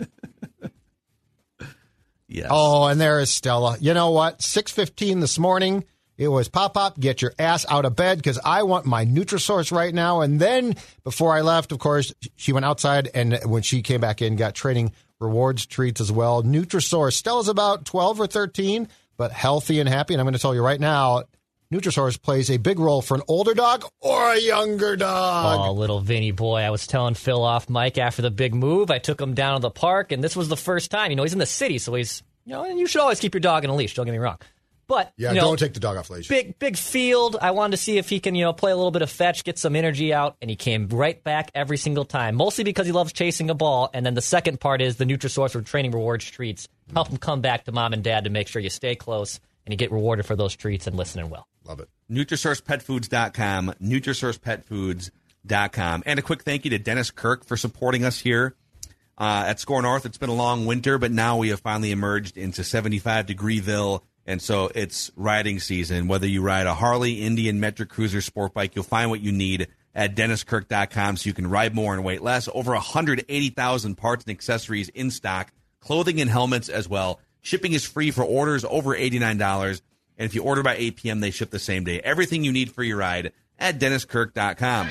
yes. 2.26 2.48
Oh, 2.50 2.86
and 2.86 2.98
there 2.98 3.20
is 3.20 3.30
Stella. 3.30 3.76
You 3.78 3.92
know 3.92 4.12
what? 4.12 4.38
6.15 4.38 5.20
this 5.20 5.38
morning, 5.38 5.84
it 6.18 6.28
was 6.28 6.48
pop 6.48 6.76
up, 6.76 6.98
get 6.98 7.22
your 7.22 7.32
ass 7.38 7.64
out 7.70 7.84
of 7.84 7.94
bed 7.94 8.18
because 8.18 8.40
I 8.44 8.64
want 8.64 8.84
my 8.84 9.06
Nutrisource 9.06 9.70
right 9.70 9.94
now. 9.94 10.20
And 10.20 10.40
then 10.40 10.74
before 11.04 11.32
I 11.32 11.42
left, 11.42 11.70
of 11.70 11.78
course, 11.78 12.12
she 12.34 12.52
went 12.52 12.66
outside 12.66 13.08
and 13.14 13.38
when 13.44 13.62
she 13.62 13.82
came 13.82 14.00
back 14.00 14.20
in, 14.20 14.34
got 14.34 14.54
training 14.54 14.92
rewards 15.20 15.64
treats 15.64 16.00
as 16.00 16.10
well. 16.10 16.42
Nutrisource. 16.42 17.12
Stella's 17.12 17.48
about 17.48 17.84
12 17.84 18.20
or 18.20 18.26
13, 18.26 18.88
but 19.16 19.30
healthy 19.30 19.78
and 19.78 19.88
happy. 19.88 20.12
And 20.12 20.20
I'm 20.20 20.24
going 20.24 20.34
to 20.34 20.40
tell 20.40 20.54
you 20.54 20.62
right 20.62 20.80
now, 20.80 21.22
Nutrisource 21.72 22.20
plays 22.20 22.50
a 22.50 22.56
big 22.56 22.78
role 22.78 23.02
for 23.02 23.14
an 23.14 23.22
older 23.28 23.54
dog 23.54 23.84
or 24.00 24.32
a 24.32 24.40
younger 24.40 24.96
dog. 24.96 25.60
Oh, 25.60 25.72
little 25.72 26.00
Vinny 26.00 26.30
boy. 26.32 26.60
I 26.60 26.70
was 26.70 26.86
telling 26.86 27.14
Phil 27.14 27.42
off 27.42 27.68
Mike 27.68 27.98
after 27.98 28.22
the 28.22 28.30
big 28.30 28.54
move. 28.54 28.90
I 28.90 28.98
took 28.98 29.20
him 29.20 29.34
down 29.34 29.56
to 29.56 29.60
the 29.60 29.70
park, 29.70 30.10
and 30.10 30.24
this 30.24 30.34
was 30.34 30.48
the 30.48 30.56
first 30.56 30.90
time. 30.90 31.10
You 31.10 31.16
know, 31.16 31.24
he's 31.24 31.34
in 31.34 31.38
the 31.38 31.46
city, 31.46 31.78
so 31.78 31.94
he's, 31.94 32.22
you 32.46 32.54
know, 32.54 32.64
and 32.64 32.78
you 32.78 32.86
should 32.86 33.02
always 33.02 33.20
keep 33.20 33.34
your 33.34 33.40
dog 33.42 33.64
in 33.64 33.70
a 33.70 33.74
leash. 33.74 33.94
Don't 33.94 34.06
get 34.06 34.12
me 34.12 34.18
wrong. 34.18 34.38
But, 34.88 35.12
yeah, 35.16 35.30
you 35.30 35.36
know, 35.36 35.42
don't 35.42 35.58
take 35.58 35.74
the 35.74 35.80
dog 35.80 35.96
off 35.96 36.10
leash. 36.10 36.28
big 36.28 36.58
big 36.58 36.76
field. 36.76 37.36
I 37.40 37.52
wanted 37.52 37.72
to 37.72 37.76
see 37.76 37.98
if 37.98 38.08
he 38.08 38.18
can, 38.18 38.34
you 38.34 38.44
know, 38.44 38.52
play 38.52 38.72
a 38.72 38.76
little 38.76 38.90
bit 38.90 39.02
of 39.02 39.10
fetch, 39.10 39.44
get 39.44 39.58
some 39.58 39.76
energy 39.76 40.12
out, 40.12 40.36
and 40.42 40.50
he 40.50 40.56
came 40.56 40.88
right 40.88 41.22
back 41.22 41.52
every 41.54 41.76
single 41.76 42.04
time. 42.04 42.34
Mostly 42.34 42.64
because 42.64 42.86
he 42.86 42.92
loves 42.92 43.12
chasing 43.12 43.50
a 43.50 43.54
ball, 43.54 43.90
and 43.94 44.04
then 44.04 44.14
the 44.14 44.22
second 44.22 44.58
part 44.58 44.80
is 44.80 44.96
the 44.96 45.04
Nutrisource 45.04 45.52
for 45.52 45.62
training 45.62 45.92
rewards 45.92 46.24
treats 46.24 46.68
help 46.94 47.08
him 47.08 47.18
come 47.18 47.40
back 47.40 47.64
to 47.64 47.72
mom 47.72 47.92
and 47.92 48.02
dad 48.02 48.24
to 48.24 48.30
make 48.30 48.48
sure 48.48 48.60
you 48.62 48.70
stay 48.70 48.96
close 48.96 49.40
and 49.66 49.72
you 49.72 49.76
get 49.76 49.92
rewarded 49.92 50.24
for 50.26 50.34
those 50.36 50.54
treats 50.56 50.86
and 50.86 50.96
listening 50.96 51.28
well. 51.30 51.46
Love 51.64 51.80
it. 51.80 51.88
NutrisourcePetFoods.com, 52.10 53.74
NutrisourcePetFoods.com. 53.82 56.02
And 56.06 56.18
a 56.18 56.22
quick 56.22 56.42
thank 56.42 56.64
you 56.64 56.70
to 56.70 56.78
Dennis 56.78 57.10
Kirk 57.10 57.44
for 57.44 57.58
supporting 57.58 58.04
us 58.04 58.20
here 58.20 58.54
uh, 59.18 59.44
at 59.46 59.60
Score 59.60 59.82
North. 59.82 60.06
It's 60.06 60.16
been 60.16 60.30
a 60.30 60.34
long 60.34 60.64
winter, 60.64 60.96
but 60.98 61.12
now 61.12 61.36
we 61.36 61.50
have 61.50 61.60
finally 61.60 61.90
emerged 61.90 62.38
into 62.38 62.64
75 62.64 63.26
degreeville. 63.26 64.00
And 64.28 64.42
so 64.42 64.70
it's 64.74 65.10
riding 65.16 65.58
season. 65.58 66.06
Whether 66.06 66.26
you 66.26 66.42
ride 66.42 66.66
a 66.66 66.74
Harley, 66.74 67.22
Indian, 67.22 67.60
Metric 67.60 67.88
Cruiser, 67.88 68.20
sport 68.20 68.52
bike, 68.52 68.76
you'll 68.76 68.84
find 68.84 69.08
what 69.08 69.22
you 69.22 69.32
need 69.32 69.68
at 69.94 70.14
DennisKirk.com 70.14 71.16
so 71.16 71.26
you 71.26 71.32
can 71.32 71.48
ride 71.48 71.74
more 71.74 71.94
and 71.94 72.04
wait 72.04 72.20
less. 72.20 72.46
Over 72.52 72.72
180,000 72.72 73.94
parts 73.94 74.24
and 74.26 74.30
accessories 74.30 74.90
in 74.90 75.10
stock, 75.10 75.50
clothing 75.80 76.20
and 76.20 76.28
helmets 76.28 76.68
as 76.68 76.86
well. 76.86 77.20
Shipping 77.40 77.72
is 77.72 77.86
free 77.86 78.10
for 78.10 78.22
orders 78.22 78.66
over 78.66 78.94
$89. 78.94 79.80
And 80.18 80.26
if 80.26 80.34
you 80.34 80.42
order 80.42 80.62
by 80.62 80.76
8 80.76 80.96
p.m., 80.96 81.20
they 81.20 81.30
ship 81.30 81.48
the 81.48 81.58
same 81.58 81.84
day. 81.84 81.98
Everything 82.00 82.44
you 82.44 82.52
need 82.52 82.70
for 82.70 82.82
your 82.82 82.98
ride 82.98 83.32
at 83.58 83.80
DennisKirk.com. 83.80 84.90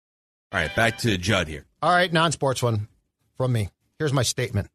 All 0.53 0.59
right, 0.59 0.75
back 0.75 0.97
to 0.99 1.17
Judd 1.17 1.47
here. 1.47 1.65
All 1.81 1.91
right, 1.91 2.11
non 2.11 2.33
sports 2.33 2.61
one 2.61 2.89
from 3.37 3.53
me. 3.53 3.69
Here's 3.99 4.11
my 4.11 4.23
statement. 4.23 4.67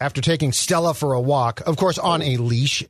After 0.00 0.20
taking 0.20 0.52
Stella 0.52 0.94
for 0.94 1.12
a 1.12 1.20
walk, 1.20 1.60
of 1.60 1.76
course, 1.76 1.96
on 1.96 2.22
a 2.22 2.36
leash 2.36 2.84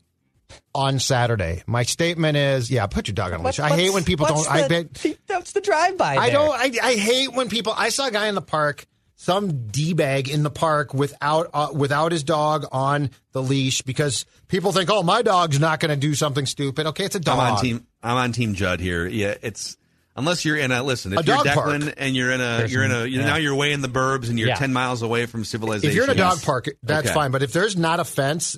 on 0.75 0.99
Saturday, 0.99 1.63
my 1.67 1.83
statement 1.83 2.39
is 2.39 2.71
yeah, 2.71 2.87
put 2.87 3.07
your 3.09 3.15
dog 3.15 3.33
on 3.33 3.41
a 3.41 3.43
leash. 3.45 3.61
I 3.61 3.69
hate 3.69 3.93
when 3.93 4.05
people 4.05 4.27
don't. 4.27 4.51
I 4.51 4.67
bet. 4.67 5.07
That's 5.27 5.53
the 5.53 5.61
drive-by. 5.61 6.17
I 6.17 6.31
don't. 6.31 6.53
I, 6.53 6.73
I 6.83 6.95
hate 6.95 7.35
when 7.35 7.51
people. 7.51 7.75
I 7.77 7.91
saw 7.91 8.07
a 8.07 8.11
guy 8.11 8.29
in 8.29 8.35
the 8.35 8.41
park, 8.41 8.87
some 9.17 9.67
d 9.67 9.93
bag 9.93 10.31
in 10.31 10.43
the 10.43 10.51
park 10.51 10.95
without 10.95 11.51
uh, 11.53 11.69
without 11.75 12.13
his 12.13 12.23
dog 12.25 12.65
on 12.73 13.11
the 13.33 13.43
leash 13.43 13.83
because 13.83 14.25
people 14.49 14.73
think, 14.73 14.89
oh, 14.91 15.03
my 15.03 15.21
dog's 15.21 15.61
not 15.61 15.81
going 15.81 15.91
to 15.91 15.97
do 15.97 16.15
something 16.15 16.47
stupid. 16.47 16.87
Okay, 16.87 17.05
it's 17.05 17.15
a 17.15 17.21
dog. 17.21 17.39
I'm 17.39 17.53
on 17.53 17.61
team. 17.61 17.87
I'm 18.03 18.17
on 18.17 18.33
team 18.33 18.55
Judd 18.55 18.81
here. 18.81 19.07
Yeah, 19.07 19.35
it's 19.43 19.77
unless 20.17 20.45
you're 20.45 20.57
in 20.57 20.73
a 20.73 20.83
listen. 20.83 21.13
If 21.13 21.21
A 21.21 21.25
you're 21.25 21.37
dog 21.37 21.47
park. 21.47 21.69
Declan 21.69 21.95
and 21.97 22.17
you're 22.17 22.31
in 22.33 22.41
a 22.41 22.67
you're 22.67 22.85
in 22.85 22.91
a 22.93 23.05
you 23.07 23.19
know, 23.19 23.25
yeah. 23.25 23.31
now 23.31 23.37
you're 23.37 23.55
way 23.55 23.73
in 23.73 23.83
the 23.83 23.89
burbs 23.89 24.29
and 24.29 24.39
you're 24.39 24.49
Yeah. 24.49 24.55
ten 24.57 24.73
miles 24.73 25.03
away 25.03 25.27
from 25.27 25.45
civilization. 25.45 25.91
If 25.91 25.95
you're 25.95 26.05
in 26.05 26.11
a 26.11 26.15
dog 26.15 26.37
Yes. 26.37 26.45
park, 26.45 26.67
that's 26.83 27.07
Okay. 27.09 27.15
fine. 27.15 27.31
But 27.31 27.43
if 27.43 27.53
there's 27.53 27.77
not 27.77 28.01
a 28.01 28.05
fence, 28.05 28.57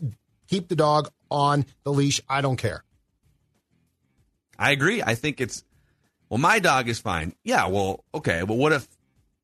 keep 0.48 0.68
the 0.68 0.76
dog 0.76 1.10
on 1.30 1.66
the 1.84 1.92
leash. 1.92 2.20
I 2.28 2.40
don't 2.40 2.56
care. 2.56 2.82
I 4.58 4.72
agree. 4.72 5.02
I 5.02 5.14
think 5.14 5.40
it's 5.40 5.64
well, 6.28 6.38
my 6.38 6.58
dog 6.58 6.88
is 6.88 6.98
fine. 6.98 7.34
Yeah. 7.44 7.66
Well, 7.68 8.04
okay. 8.14 8.42
But 8.46 8.54
what 8.54 8.72
if 8.72 8.86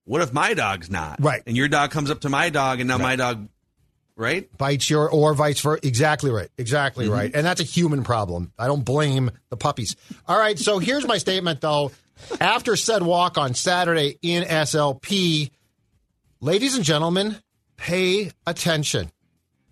what 0.04 0.20
if 0.22 0.32
my 0.32 0.54
dog's 0.54 0.90
not 0.90 1.22
Right. 1.22 1.42
And 1.46 1.56
your 1.56 1.68
dog 1.68 1.90
comes 1.90 2.10
up 2.10 2.20
to 2.22 2.28
my 2.28 2.50
dog, 2.50 2.80
and 2.80 2.88
now 2.88 2.98
my 2.98 3.16
dog, 3.16 3.48
right? 4.16 4.54
bites 4.58 4.90
your 4.90 5.08
or 5.08 5.32
vice 5.34 5.60
versa. 5.60 5.86
Exactly 5.86 6.30
right. 6.30 6.50
Exactly 6.58 7.06
Mm-hmm. 7.06 7.14
right. 7.14 7.30
And 7.34 7.46
that's 7.46 7.60
a 7.60 7.64
human 7.64 8.04
problem. 8.04 8.52
I 8.58 8.66
don't 8.66 8.84
blame 8.84 9.30
the 9.50 9.56
puppies. 9.56 9.96
All 10.28 10.38
right. 10.38 10.58
So 10.58 10.78
here's 10.78 11.06
my 11.06 11.18
statement 11.18 11.60
though. 11.60 11.90
After 12.40 12.76
said 12.76 13.02
walk 13.02 13.38
on 13.38 13.54
Saturday 13.54 14.18
in 14.22 14.44
SLP, 14.44 15.50
ladies 16.40 16.76
and 16.76 16.84
gentlemen, 16.84 17.36
pay 17.76 18.30
attention. 18.46 19.10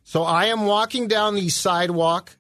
So 0.05 0.23
I 0.23 0.47
am 0.47 0.67
walking 0.67 1.09
down 1.09 1.35
the 1.35 1.49
sidewalk 1.49 2.37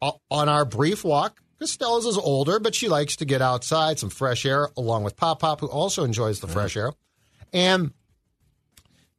uh, 0.00 0.12
on 0.30 0.48
our 0.48 0.64
brief 0.64 1.04
walk. 1.04 1.40
because 1.58 1.72
Stella's 1.72 2.06
is 2.06 2.16
older, 2.16 2.58
but 2.60 2.74
she 2.74 2.88
likes 2.88 3.16
to 3.16 3.24
get 3.24 3.42
outside, 3.42 3.98
some 3.98 4.10
fresh 4.10 4.46
air, 4.46 4.68
along 4.76 5.04
with 5.04 5.16
Pop 5.16 5.40
Pop, 5.40 5.60
who 5.60 5.66
also 5.68 6.04
enjoys 6.04 6.40
the 6.40 6.48
fresh 6.48 6.76
air. 6.76 6.92
And 7.52 7.92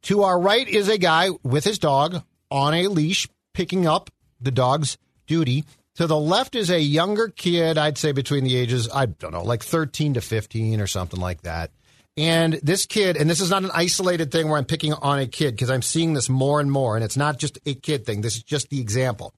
to 0.02 0.22
our 0.22 0.38
right 0.38 0.68
is 0.68 0.88
a 0.88 0.98
guy 0.98 1.30
with 1.42 1.64
his 1.64 1.78
dog 1.78 2.22
on 2.50 2.74
a 2.74 2.88
leash, 2.88 3.28
picking 3.52 3.86
up 3.86 4.10
the 4.40 4.50
dog's 4.50 4.98
duty. 5.26 5.64
To 5.96 6.06
the 6.06 6.16
left 6.16 6.54
is 6.54 6.70
a 6.70 6.78
younger 6.78 7.28
kid, 7.28 7.78
I'd 7.78 7.96
say 7.96 8.12
between 8.12 8.44
the 8.44 8.54
ages, 8.54 8.88
I 8.92 9.06
don't 9.06 9.32
know, 9.32 9.42
like 9.42 9.62
13 9.62 10.14
to 10.14 10.20
15 10.20 10.80
or 10.80 10.86
something 10.86 11.18
like 11.18 11.42
that. 11.42 11.70
And 12.18 12.54
this 12.62 12.86
kid, 12.86 13.16
and 13.16 13.28
this 13.28 13.40
is 13.40 13.50
not 13.50 13.64
an 13.64 13.70
isolated 13.72 14.30
thing 14.30 14.48
where 14.48 14.58
I'm 14.58 14.64
picking 14.64 14.92
on 14.92 15.18
a 15.18 15.26
kid 15.26 15.52
because 15.52 15.70
I'm 15.70 15.82
seeing 15.82 16.12
this 16.12 16.28
more 16.28 16.60
and 16.60 16.70
more, 16.70 16.96
and 16.96 17.04
it's 17.04 17.16
not 17.16 17.38
just 17.38 17.58
a 17.66 17.74
kid 17.74 18.04
thing, 18.04 18.20
this 18.20 18.36
is 18.36 18.42
just 18.42 18.68
the 18.68 18.80
example, 18.80 19.34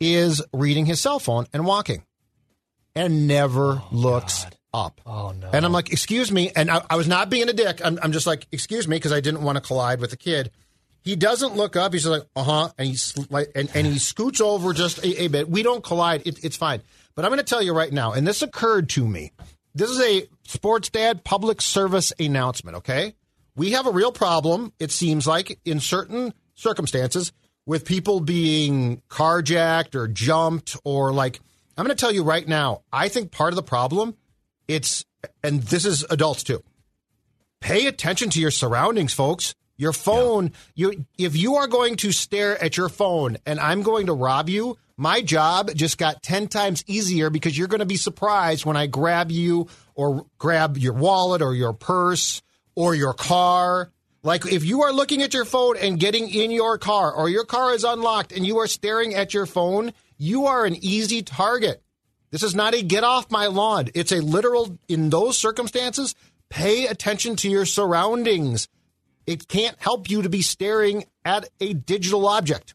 is 0.00 0.42
reading 0.52 0.86
his 0.86 1.00
cell 1.00 1.20
phone 1.20 1.46
and 1.52 1.66
walking 1.66 2.04
and 2.94 3.28
never 3.28 3.80
oh, 3.82 3.88
looks 3.92 4.46
up. 4.74 5.00
Oh 5.06 5.32
no. 5.32 5.50
And 5.52 5.64
I'm 5.64 5.72
like, 5.72 5.92
excuse 5.92 6.32
me. 6.32 6.50
And 6.54 6.70
I, 6.70 6.82
I 6.90 6.96
was 6.96 7.06
not 7.06 7.30
being 7.30 7.48
a 7.48 7.52
dick. 7.52 7.80
I'm, 7.84 7.98
I'm 8.02 8.12
just 8.12 8.26
like, 8.26 8.46
excuse 8.50 8.88
me, 8.88 8.96
because 8.96 9.12
I 9.12 9.20
didn't 9.20 9.42
want 9.42 9.56
to 9.56 9.62
collide 9.62 10.00
with 10.00 10.10
the 10.10 10.16
kid. 10.16 10.50
He 11.02 11.16
doesn't 11.16 11.56
look 11.56 11.76
up. 11.76 11.92
He's 11.92 12.06
like, 12.06 12.22
uh 12.36 12.44
huh. 12.44 12.68
And 12.78 13.12
like, 13.30 13.50
and, 13.54 13.68
and 13.74 13.86
he 13.86 13.98
scoots 13.98 14.40
over 14.40 14.72
just 14.72 14.98
a, 14.98 15.24
a 15.24 15.28
bit. 15.28 15.48
We 15.48 15.62
don't 15.62 15.82
collide. 15.82 16.26
It, 16.26 16.44
it's 16.44 16.56
fine. 16.56 16.82
But 17.14 17.24
I'm 17.24 17.30
going 17.30 17.38
to 17.38 17.44
tell 17.44 17.62
you 17.62 17.74
right 17.74 17.92
now, 17.92 18.12
and 18.12 18.26
this 18.26 18.42
occurred 18.42 18.88
to 18.90 19.06
me. 19.06 19.32
This 19.74 19.90
is 19.90 20.00
a 20.00 20.28
sports 20.44 20.88
dad 20.90 21.24
public 21.24 21.60
service 21.60 22.12
announcement, 22.18 22.78
okay? 22.78 23.14
We 23.54 23.72
have 23.72 23.86
a 23.86 23.90
real 23.90 24.12
problem, 24.12 24.72
it 24.78 24.90
seems 24.90 25.26
like, 25.26 25.58
in 25.64 25.80
certain 25.80 26.32
circumstances 26.54 27.32
with 27.66 27.84
people 27.84 28.20
being 28.20 29.02
carjacked 29.08 29.94
or 29.94 30.08
jumped 30.08 30.76
or 30.84 31.12
like, 31.12 31.40
I'm 31.76 31.84
going 31.84 31.96
to 31.96 32.00
tell 32.00 32.12
you 32.12 32.22
right 32.22 32.46
now, 32.46 32.82
I 32.92 33.08
think 33.08 33.30
part 33.30 33.52
of 33.52 33.56
the 33.56 33.62
problem 33.62 34.16
it's 34.68 35.04
and 35.42 35.62
this 35.62 35.84
is 35.84 36.04
adults 36.08 36.42
too. 36.42 36.62
pay 37.60 37.86
attention 37.86 38.30
to 38.30 38.40
your 38.40 38.50
surroundings, 38.50 39.14
folks. 39.14 39.54
Your 39.82 39.92
phone, 39.92 40.52
you 40.76 41.06
if 41.18 41.34
you 41.34 41.56
are 41.56 41.66
going 41.66 41.96
to 41.96 42.12
stare 42.12 42.56
at 42.62 42.76
your 42.76 42.88
phone 42.88 43.36
and 43.44 43.58
I'm 43.58 43.82
going 43.82 44.06
to 44.06 44.12
rob 44.12 44.48
you, 44.48 44.78
my 44.96 45.22
job 45.22 45.74
just 45.74 45.98
got 45.98 46.22
10 46.22 46.46
times 46.46 46.84
easier 46.86 47.30
because 47.30 47.58
you're 47.58 47.66
going 47.66 47.80
to 47.80 47.84
be 47.84 47.96
surprised 47.96 48.64
when 48.64 48.76
I 48.76 48.86
grab 48.86 49.32
you 49.32 49.66
or 49.96 50.26
grab 50.38 50.78
your 50.78 50.92
wallet 50.92 51.42
or 51.42 51.52
your 51.52 51.72
purse 51.72 52.42
or 52.76 52.94
your 52.94 53.12
car. 53.12 53.90
Like 54.22 54.46
if 54.46 54.64
you 54.64 54.82
are 54.82 54.92
looking 54.92 55.20
at 55.20 55.34
your 55.34 55.44
phone 55.44 55.76
and 55.76 55.98
getting 55.98 56.28
in 56.30 56.52
your 56.52 56.78
car 56.78 57.12
or 57.12 57.28
your 57.28 57.44
car 57.44 57.74
is 57.74 57.82
unlocked 57.82 58.30
and 58.30 58.46
you 58.46 58.58
are 58.60 58.68
staring 58.68 59.16
at 59.16 59.34
your 59.34 59.46
phone, 59.46 59.92
you 60.16 60.46
are 60.46 60.64
an 60.64 60.76
easy 60.76 61.22
target. 61.22 61.82
This 62.30 62.44
is 62.44 62.54
not 62.54 62.74
a 62.74 62.82
get 62.82 63.02
off 63.02 63.32
my 63.32 63.48
lawn. 63.48 63.88
It's 63.96 64.12
a 64.12 64.22
literal, 64.22 64.78
in 64.88 65.10
those 65.10 65.36
circumstances, 65.36 66.14
pay 66.50 66.86
attention 66.86 67.34
to 67.34 67.50
your 67.50 67.66
surroundings. 67.66 68.68
It 69.26 69.48
can't 69.48 69.76
help 69.78 70.10
you 70.10 70.22
to 70.22 70.28
be 70.28 70.42
staring 70.42 71.04
at 71.24 71.48
a 71.60 71.72
digital 71.72 72.26
object. 72.26 72.74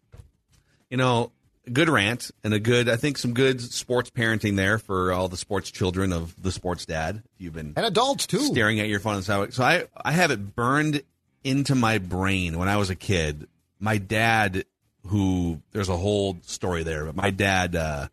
You 0.89 0.97
know, 0.97 1.31
good 1.71 1.89
rant 1.89 2.31
and 2.43 2.53
a 2.53 2.60
good, 2.60 2.89
I 2.89 2.95
think, 2.95 3.17
some 3.17 3.33
good 3.33 3.62
sports 3.62 4.10
parenting 4.10 4.55
there 4.55 4.79
for 4.79 5.12
all 5.12 5.27
the 5.27 5.38
sports 5.38 5.71
children 5.71 6.13
of 6.13 6.41
the 6.41 6.51
sports 6.51 6.86
dad. 6.86 7.23
You've 7.38 7.53
been 7.53 7.73
and 7.75 7.86
adults 7.86 8.27
too 8.27 8.39
staring 8.39 8.79
at 8.79 8.88
your 8.88 8.99
phone. 8.99 9.21
So 9.21 9.47
I, 9.60 9.83
I 9.95 10.12
have 10.12 10.31
it 10.31 10.55
burned 10.55 11.01
into 11.43 11.75
my 11.75 11.97
brain 11.97 12.57
when 12.57 12.69
I 12.69 12.77
was 12.77 12.89
a 12.89 12.95
kid. 12.95 13.47
My 13.79 13.97
dad, 13.97 14.65
who 15.07 15.62
there's 15.71 15.89
a 15.89 15.97
whole 15.97 16.38
story 16.43 16.83
there, 16.83 17.05
but 17.05 17.15
my 17.15 17.29
dad, 17.29 17.75
uh, 17.75 18.07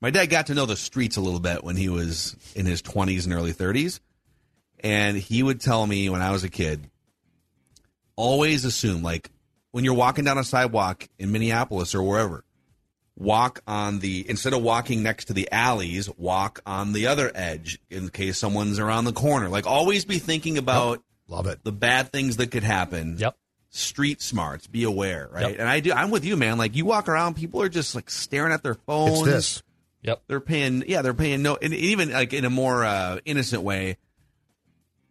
my 0.00 0.10
dad 0.10 0.26
got 0.26 0.46
to 0.46 0.54
know 0.54 0.66
the 0.66 0.76
streets 0.76 1.16
a 1.16 1.20
little 1.20 1.40
bit 1.40 1.64
when 1.64 1.76
he 1.76 1.88
was 1.88 2.36
in 2.54 2.64
his 2.66 2.80
20s 2.82 3.24
and 3.24 3.34
early 3.34 3.52
30s, 3.52 4.00
and 4.80 5.16
he 5.16 5.42
would 5.42 5.60
tell 5.60 5.86
me 5.86 6.08
when 6.08 6.22
I 6.22 6.30
was 6.30 6.44
a 6.44 6.48
kid, 6.48 6.88
always 8.20 8.64
assume 8.64 9.02
like 9.02 9.30
when 9.72 9.84
you're 9.84 9.94
walking 9.94 10.24
down 10.24 10.38
a 10.38 10.44
sidewalk 10.44 11.08
in 11.18 11.32
Minneapolis 11.32 11.94
or 11.94 12.02
wherever, 12.02 12.44
walk 13.16 13.60
on 13.66 14.00
the 14.00 14.28
instead 14.28 14.52
of 14.52 14.62
walking 14.62 15.02
next 15.02 15.26
to 15.26 15.32
the 15.32 15.50
alleys, 15.50 16.10
walk 16.16 16.60
on 16.66 16.92
the 16.92 17.06
other 17.06 17.30
edge 17.34 17.78
in 17.88 18.08
case 18.08 18.38
someone's 18.38 18.78
around 18.78 19.04
the 19.04 19.12
corner. 19.12 19.48
Like 19.48 19.66
always 19.66 20.04
be 20.04 20.18
thinking 20.18 20.58
about 20.58 21.02
Love 21.28 21.46
it. 21.46 21.62
the 21.64 21.72
bad 21.72 22.12
things 22.12 22.36
that 22.38 22.50
could 22.50 22.64
happen. 22.64 23.16
Yep. 23.18 23.36
Street 23.72 24.20
smarts, 24.20 24.66
be 24.66 24.82
aware, 24.82 25.28
right? 25.30 25.50
Yep. 25.50 25.60
And 25.60 25.68
I 25.68 25.78
do. 25.78 25.92
I'm 25.92 26.10
with 26.10 26.24
you, 26.24 26.36
man. 26.36 26.58
Like 26.58 26.74
you 26.74 26.84
walk 26.84 27.08
around, 27.08 27.36
people 27.36 27.62
are 27.62 27.68
just 27.68 27.94
like 27.94 28.10
staring 28.10 28.52
at 28.52 28.64
their 28.64 28.74
phones. 28.74 29.20
It's 29.20 29.26
this. 29.28 29.62
Yep. 30.02 30.22
They're 30.26 30.40
paying, 30.40 30.82
yeah, 30.88 31.02
they're 31.02 31.14
paying 31.14 31.42
no, 31.42 31.56
and 31.60 31.72
even 31.72 32.10
like 32.10 32.32
in 32.32 32.44
a 32.44 32.50
more 32.50 32.84
uh, 32.84 33.18
innocent 33.24 33.62
way. 33.62 33.96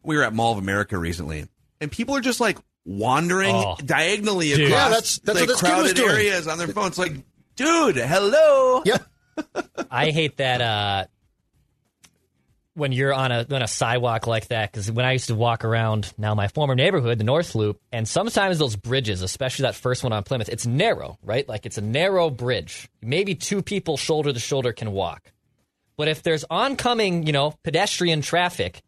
We 0.01 0.17
were 0.17 0.23
at 0.23 0.33
Mall 0.33 0.53
of 0.53 0.57
America 0.57 0.97
recently, 0.97 1.47
and 1.79 1.91
people 1.91 2.15
are 2.15 2.21
just 2.21 2.39
like 2.39 2.57
wandering 2.89 3.53
Oh. 3.55 3.75
diagonally 3.85 4.49
Dude. 4.49 4.67
across 4.71 4.71
Yeah, 4.71 4.89
that's- 4.89 5.19
that's 5.23 5.39
like, 5.39 5.47
what 5.47 5.53
this 5.53 5.61
was 5.61 5.71
crowded 5.71 5.95
doing. 5.95 6.09
areas 6.09 6.47
on 6.47 6.57
their 6.57 6.67
phones. 6.69 6.97
Like, 6.97 7.13
dude, 7.55 7.95
hello. 7.97 8.81
Yep. 8.83 9.05
I 9.91 10.09
hate 10.11 10.37
that 10.37 10.59
uh, 10.61 11.05
when 12.73 12.91
you're 12.91 13.13
on 13.13 13.31
a 13.31 13.45
on 13.51 13.61
a 13.61 13.67
sidewalk 13.67 14.25
like 14.27 14.47
that. 14.47 14.71
Because 14.71 14.91
when 14.91 15.05
I 15.05 15.13
used 15.13 15.27
to 15.27 15.35
walk 15.35 15.63
around 15.65 16.11
now 16.17 16.33
my 16.35 16.47
former 16.47 16.75
neighborhood, 16.75 17.17
the 17.17 17.23
North 17.23 17.55
Loop, 17.55 17.79
and 17.91 18.07
sometimes 18.07 18.57
those 18.57 18.75
bridges, 18.75 19.21
especially 19.21 19.63
that 19.63 19.75
first 19.75 20.03
one 20.03 20.13
on 20.13 20.23
Plymouth, 20.23 20.49
it's 20.49 20.65
narrow, 20.65 21.17
right? 21.23 21.47
Like 21.47 21.65
it's 21.65 21.77
a 21.77 21.81
narrow 21.81 22.29
bridge. 22.29 22.89
Maybe 23.01 23.35
two 23.35 23.61
people 23.61 23.97
shoulder 23.97 24.33
to 24.33 24.39
shoulder 24.39 24.71
can 24.73 24.91
walk. 24.91 25.31
But 25.97 26.07
if 26.07 26.23
there's 26.23 26.45
oncoming, 26.49 27.27
you 27.27 27.33
know, 27.33 27.53
pedestrian 27.63 28.21
traffic, 28.21 28.81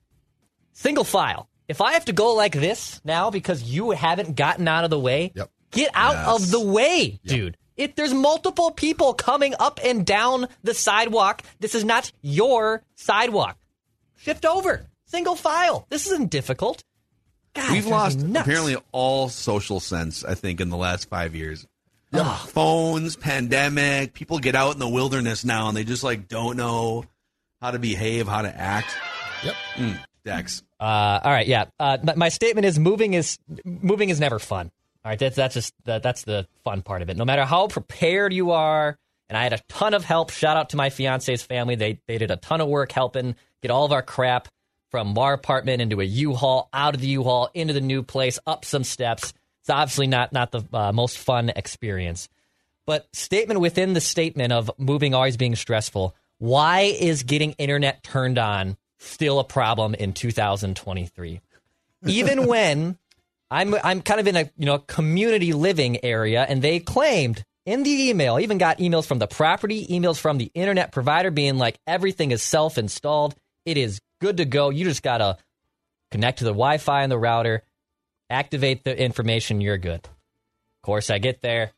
single 0.73 1.03
file. 1.03 1.49
If 1.71 1.79
I 1.81 1.93
have 1.93 2.05
to 2.05 2.13
go 2.13 2.33
like 2.33 2.51
this 2.53 2.99
now 3.05 3.29
because 3.31 3.63
you 3.63 3.91
haven't 3.91 4.35
gotten 4.35 4.67
out 4.67 4.83
of 4.83 4.89
the 4.89 4.99
way, 4.99 5.31
Yep. 5.35 5.49
get 5.71 5.89
out 5.93 6.13
Yes. 6.13 6.27
of 6.43 6.51
the 6.51 6.59
way, 6.59 7.19
dude. 7.25 7.55
If 7.77 7.95
there's 7.95 8.13
multiple 8.13 8.71
people 8.71 9.13
coming 9.13 9.55
up 9.57 9.79
and 9.83 10.05
down 10.05 10.47
the 10.63 10.73
sidewalk, 10.73 11.43
this 11.61 11.73
is 11.73 11.85
not 11.85 12.11
your 12.21 12.83
sidewalk. 12.95 13.57
Shift 14.17 14.45
over. 14.45 14.85
Single 15.05 15.35
file. 15.37 15.87
This 15.89 16.05
isn't 16.07 16.29
difficult. 16.29 16.83
God, 17.53 17.71
We've 17.71 17.87
lost 17.87 18.19
apparently 18.21 18.75
all 18.91 19.29
social 19.29 19.79
sense. 19.79 20.23
I 20.25 20.35
think 20.35 20.59
in 20.61 20.69
the 20.69 20.77
last 20.77 21.09
five 21.09 21.35
years. 21.35 21.65
Phones, 22.47 23.15
pandemic. 23.15 24.13
People 24.13 24.39
get 24.39 24.55
out 24.55 24.73
in 24.73 24.79
the 24.79 24.87
wilderness 24.89 25.45
now, 25.45 25.69
and 25.69 25.77
they 25.77 25.83
just 25.85 26.03
like 26.03 26.27
don't 26.27 26.57
know 26.57 27.05
how 27.61 27.71
to 27.71 27.79
behave, 27.79 28.27
how 28.27 28.41
to 28.41 28.53
act. 28.53 28.93
Yep. 29.43 29.55
Mm, 29.77 29.99
Dex. 30.25 30.63
Uh, 30.81 31.19
all 31.23 31.31
right, 31.31 31.45
yeah. 31.45 31.65
Uh, 31.79 31.99
my, 32.15 32.29
statement 32.29 32.65
is 32.65 32.79
moving 32.79 33.13
is 33.13 33.37
moving 33.63 34.09
is 34.09 34.19
never 34.19 34.39
fun. 34.39 34.71
All 35.05 35.11
right, 35.11 35.19
that's 35.19 35.35
that's 35.35 35.53
just 35.53 35.75
that, 35.85 36.01
that's 36.01 36.23
the 36.23 36.47
fun 36.63 36.81
part 36.81 37.03
of 37.03 37.09
it. 37.11 37.17
No 37.17 37.23
matter 37.23 37.45
how 37.45 37.67
prepared 37.67 38.33
you 38.33 38.49
are, 38.51 38.97
and 39.29 39.37
I 39.37 39.43
had 39.43 39.53
a 39.53 39.59
ton 39.69 39.93
of 39.93 40.03
help. 40.03 40.31
Shout 40.31 40.57
out 40.57 40.71
to 40.71 40.77
my 40.77 40.89
fiance's 40.89 41.43
family. 41.43 41.75
They 41.75 41.99
they 42.07 42.17
did 42.17 42.31
a 42.31 42.35
ton 42.35 42.61
of 42.61 42.67
work 42.67 42.91
helping 42.91 43.35
get 43.61 43.69
all 43.69 43.85
of 43.85 43.91
our 43.91 44.01
crap 44.01 44.47
from 44.89 45.15
our 45.19 45.33
apartment 45.33 45.83
into 45.83 46.01
a 46.01 46.03
U-Haul, 46.03 46.67
out 46.73 46.95
of 46.95 47.01
the 47.01 47.07
U-Haul, 47.07 47.49
into 47.53 47.73
the 47.73 47.79
new 47.79 48.03
place, 48.03 48.39
up 48.45 48.65
some 48.65 48.83
steps. 48.83 49.33
It's 49.61 49.69
obviously 49.69 50.07
not 50.07 50.33
not 50.33 50.51
the 50.51 50.63
uh, 50.73 50.91
most 50.91 51.19
fun 51.19 51.49
experience. 51.55 52.27
But 52.87 53.07
statement 53.13 53.59
within 53.59 53.93
the 53.93 54.01
statement 54.01 54.51
of 54.51 54.71
moving 54.79 55.13
always 55.13 55.37
being 55.37 55.55
stressful. 55.55 56.15
Why 56.39 56.81
is 56.81 57.21
getting 57.21 57.51
internet 57.53 58.01
turned 58.01 58.39
on 58.39 58.77
still 59.01 59.39
a 59.39 59.43
problem 59.43 59.93
in 59.93 60.13
2023? 60.13 61.41
Even 62.05 62.45
when 62.47 62.97
I'm 63.49 63.75
I'm 63.83 64.01
kind 64.01 64.19
of 64.19 64.27
in 64.27 64.35
a 64.37 64.49
you 64.57 64.65
know 64.65 64.79
community 64.79 65.53
living 65.53 66.03
area, 66.03 66.45
and 66.47 66.61
they 66.61 66.79
claimed 66.79 67.43
in 67.65 67.83
the 67.83 68.09
email, 68.09 68.39
even 68.39 68.57
got 68.57 68.79
emails 68.79 69.05
from 69.05 69.19
the 69.19 69.27
property, 69.27 69.85
emails 69.87 70.19
from 70.19 70.37
the 70.37 70.51
internet 70.53 70.91
provider 70.91 71.31
being 71.31 71.57
like 71.57 71.79
everything 71.85 72.31
is 72.31 72.41
self 72.41 72.77
installed. 72.77 73.35
It 73.65 73.77
is 73.77 73.99
good 74.21 74.37
to 74.37 74.45
go. 74.45 74.69
You 74.69 74.85
just 74.85 75.03
gotta 75.03 75.37
connect 76.11 76.39
to 76.39 76.45
the 76.45 76.51
Wi-Fi 76.51 77.03
and 77.03 77.11
the 77.11 77.19
router, 77.19 77.63
activate 78.29 78.83
the 78.83 78.97
information. 78.97 79.61
You're 79.61 79.77
good. 79.77 80.05
Of 80.05 80.83
course, 80.83 81.09
I 81.09 81.19
get 81.19 81.41
there, 81.41 81.71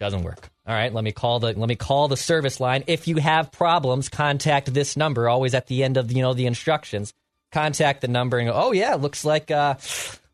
doesn't 0.00 0.22
work. 0.22 0.50
All 0.66 0.74
right, 0.74 0.92
let 0.92 1.04
me 1.04 1.12
call 1.12 1.40
the 1.40 1.52
let 1.52 1.68
me 1.68 1.76
call 1.76 2.08
the 2.08 2.16
service 2.16 2.58
line. 2.58 2.84
If 2.86 3.06
you 3.06 3.16
have 3.16 3.52
problems, 3.52 4.08
contact 4.08 4.72
this 4.72 4.96
number. 4.96 5.28
Always 5.28 5.52
at 5.52 5.66
the 5.66 5.84
end 5.84 5.98
of 5.98 6.10
you 6.10 6.22
know 6.22 6.32
the 6.32 6.46
instructions. 6.46 7.12
Contact 7.52 8.00
the 8.00 8.08
number 8.08 8.38
and 8.38 8.48
go. 8.48 8.54
Oh 8.54 8.72
yeah, 8.72 8.94
looks 8.94 9.26
like 9.26 9.50
uh, 9.50 9.74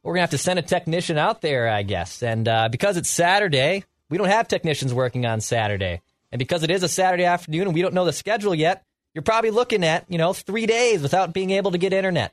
we're 0.03 0.15
gonna 0.15 0.23
have 0.23 0.31
to 0.31 0.39
send 0.39 0.61
a 0.61 0.63
technician 0.63 1.19
out 1.19 1.41
there, 1.41 1.69
I 1.69 1.83
guess. 1.83 2.23
And 2.23 2.47
uh, 2.47 2.69
because 2.69 2.97
it's 2.97 3.11
Saturday, 3.11 3.85
we 4.09 4.19
don't 4.19 4.29
have 4.29 4.47
technicians 4.47 4.95
working 4.95 5.27
on 5.27 5.41
Saturday. 5.41 6.01
And 6.31 6.39
because 6.39 6.63
it 6.63 6.71
is 6.71 6.85
a 6.85 6.89
Saturday 6.89 7.25
afternoon 7.25 7.63
and 7.63 7.75
we 7.75 7.83
don't 7.83 7.95
know 7.95 8.05
the 8.05 8.13
schedule 8.13 8.55
yet, 8.55 8.85
you're 9.15 9.23
probably 9.23 9.51
looking 9.51 9.83
at 9.83 10.05
you 10.09 10.19
know 10.19 10.33
three 10.33 10.67
days 10.67 11.03
without 11.03 11.33
being 11.33 11.51
able 11.51 11.73
to 11.73 11.79
get 11.79 11.93
internet. 11.93 12.33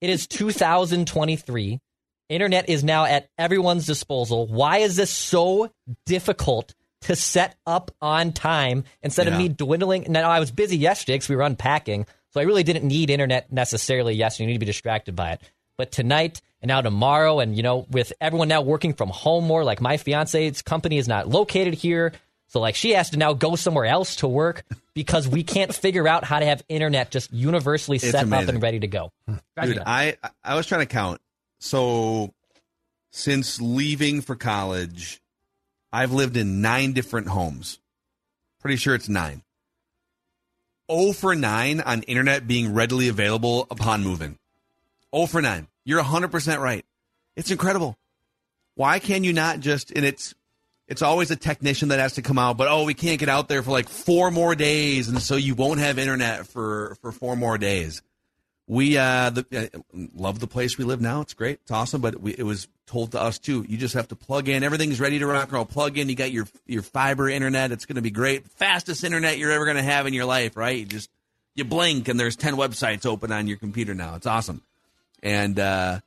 It 0.00 0.10
is 0.10 0.26
2023. 0.26 1.80
Internet 2.28 2.68
is 2.68 2.82
now 2.82 3.04
at 3.04 3.28
everyone's 3.38 3.86
disposal. 3.86 4.48
Why 4.48 4.78
is 4.78 4.96
this 4.96 5.10
so 5.10 5.70
difficult 6.06 6.74
to 7.04 7.16
set 7.16 7.56
up 7.66 7.90
on 8.00 8.32
time 8.32 8.84
instead 9.02 9.28
of 9.28 9.36
me 9.36 9.48
dwindling? 9.48 10.06
Now, 10.08 10.30
I 10.30 10.40
was 10.40 10.50
busy 10.50 10.76
yesterday 10.76 11.14
because 11.14 11.28
we 11.28 11.36
were 11.36 11.42
unpacking, 11.42 12.06
so 12.30 12.40
I 12.40 12.44
really 12.44 12.62
didn't 12.62 12.86
need 12.86 13.10
internet 13.10 13.52
necessarily 13.52 14.14
yesterday. 14.14 14.44
You 14.44 14.46
need 14.48 14.54
to 14.54 14.60
be 14.60 14.66
distracted 14.66 15.16
by 15.16 15.32
it. 15.32 15.40
But 15.76 15.92
tonight 15.92 16.40
and 16.60 16.68
now 16.68 16.80
tomorrow, 16.80 17.40
and 17.40 17.56
you 17.56 17.62
know, 17.62 17.86
with 17.90 18.12
everyone 18.20 18.48
now 18.48 18.62
working 18.62 18.94
from 18.94 19.08
home 19.08 19.44
more, 19.44 19.64
like 19.64 19.80
my 19.80 19.96
fiance's 19.96 20.62
company 20.62 20.98
is 20.98 21.08
not 21.08 21.28
located 21.28 21.74
here. 21.74 22.12
So 22.48 22.60
like 22.60 22.74
she 22.74 22.92
has 22.92 23.10
to 23.10 23.16
now 23.16 23.32
go 23.32 23.56
somewhere 23.56 23.84
else 23.84 24.16
to 24.16 24.28
work 24.28 24.64
because 24.94 25.26
we 25.26 25.42
can't 25.42 25.74
figure 25.84 26.06
out 26.06 26.24
how 26.24 26.38
to 26.38 26.46
have 26.46 26.62
internet 26.68 27.10
just 27.10 27.32
universally 27.32 27.98
set 27.98 28.32
up 28.32 28.48
and 28.48 28.62
ready 28.62 28.80
to 28.80 28.86
go. 28.86 29.12
Dude. 29.60 29.82
I 29.84 30.16
I 30.42 30.54
was 30.54 30.66
trying 30.66 30.82
to 30.82 30.86
count. 30.86 31.20
So 31.58 32.32
since 33.10 33.60
leaving 33.60 34.20
for 34.20 34.36
college, 34.36 35.20
I've 35.94 36.10
lived 36.10 36.36
in 36.36 36.60
nine 36.60 36.92
different 36.92 37.28
homes. 37.28 37.78
Pretty 38.60 38.76
sure 38.78 38.96
it's 38.96 39.08
nine. 39.08 39.42
Oh 40.88 41.12
for 41.12 41.36
nine 41.36 41.80
on 41.80 42.02
internet 42.02 42.48
being 42.48 42.74
readily 42.74 43.06
available 43.06 43.68
upon 43.70 44.02
moving. 44.02 44.36
Oh 45.12 45.26
for 45.26 45.40
nine. 45.40 45.68
You're 45.84 46.02
hundred 46.02 46.32
percent 46.32 46.60
right. 46.60 46.84
It's 47.36 47.52
incredible. 47.52 47.96
Why 48.74 48.98
can 48.98 49.22
you 49.22 49.32
not 49.32 49.60
just 49.60 49.92
and 49.92 50.04
it's 50.04 50.34
it's 50.88 51.00
always 51.00 51.30
a 51.30 51.36
technician 51.36 51.90
that 51.90 52.00
has 52.00 52.14
to 52.14 52.22
come 52.22 52.38
out, 52.38 52.56
but 52.56 52.66
oh, 52.66 52.82
we 52.82 52.94
can't 52.94 53.20
get 53.20 53.28
out 53.28 53.48
there 53.48 53.62
for 53.62 53.70
like 53.70 53.88
four 53.88 54.32
more 54.32 54.56
days, 54.56 55.08
and 55.08 55.22
so 55.22 55.36
you 55.36 55.54
won't 55.54 55.78
have 55.78 56.00
internet 56.00 56.48
for 56.48 56.96
for 57.02 57.12
four 57.12 57.36
more 57.36 57.56
days. 57.56 58.02
We 58.66 58.96
uh, 58.96 59.30
the, 59.30 59.70
uh, 59.74 59.98
love 60.14 60.40
the 60.40 60.46
place 60.46 60.78
we 60.78 60.84
live 60.84 61.00
now. 61.00 61.20
It's 61.20 61.34
great. 61.34 61.60
It's 61.62 61.70
awesome. 61.70 62.00
But 62.00 62.20
we, 62.20 62.32
it 62.32 62.44
was 62.44 62.68
told 62.86 63.12
to 63.12 63.20
us 63.20 63.38
too. 63.38 63.64
You 63.68 63.76
just 63.76 63.94
have 63.94 64.08
to 64.08 64.16
plug 64.16 64.48
in. 64.48 64.62
Everything's 64.62 65.00
ready 65.00 65.18
to 65.18 65.26
rock 65.26 65.44
and 65.44 65.52
roll. 65.52 65.64
Plug 65.66 65.98
in. 65.98 66.08
You 66.08 66.16
got 66.16 66.32
your 66.32 66.46
your 66.66 66.82
fiber 66.82 67.28
internet. 67.28 67.72
It's 67.72 67.84
going 67.84 67.96
to 67.96 68.02
be 68.02 68.10
great. 68.10 68.48
Fastest 68.52 69.04
internet 69.04 69.36
you're 69.36 69.52
ever 69.52 69.64
going 69.64 69.76
to 69.76 69.82
have 69.82 70.06
in 70.06 70.14
your 70.14 70.24
life. 70.24 70.56
Right? 70.56 70.78
You 70.78 70.86
just 70.86 71.10
you 71.54 71.64
blink 71.64 72.08
and 72.08 72.18
there's 72.18 72.36
ten 72.36 72.54
websites 72.54 73.04
open 73.04 73.32
on 73.32 73.48
your 73.48 73.58
computer 73.58 73.94
now. 73.94 74.14
It's 74.14 74.26
awesome. 74.26 74.62
And 75.22 75.58
uh, 75.58 76.00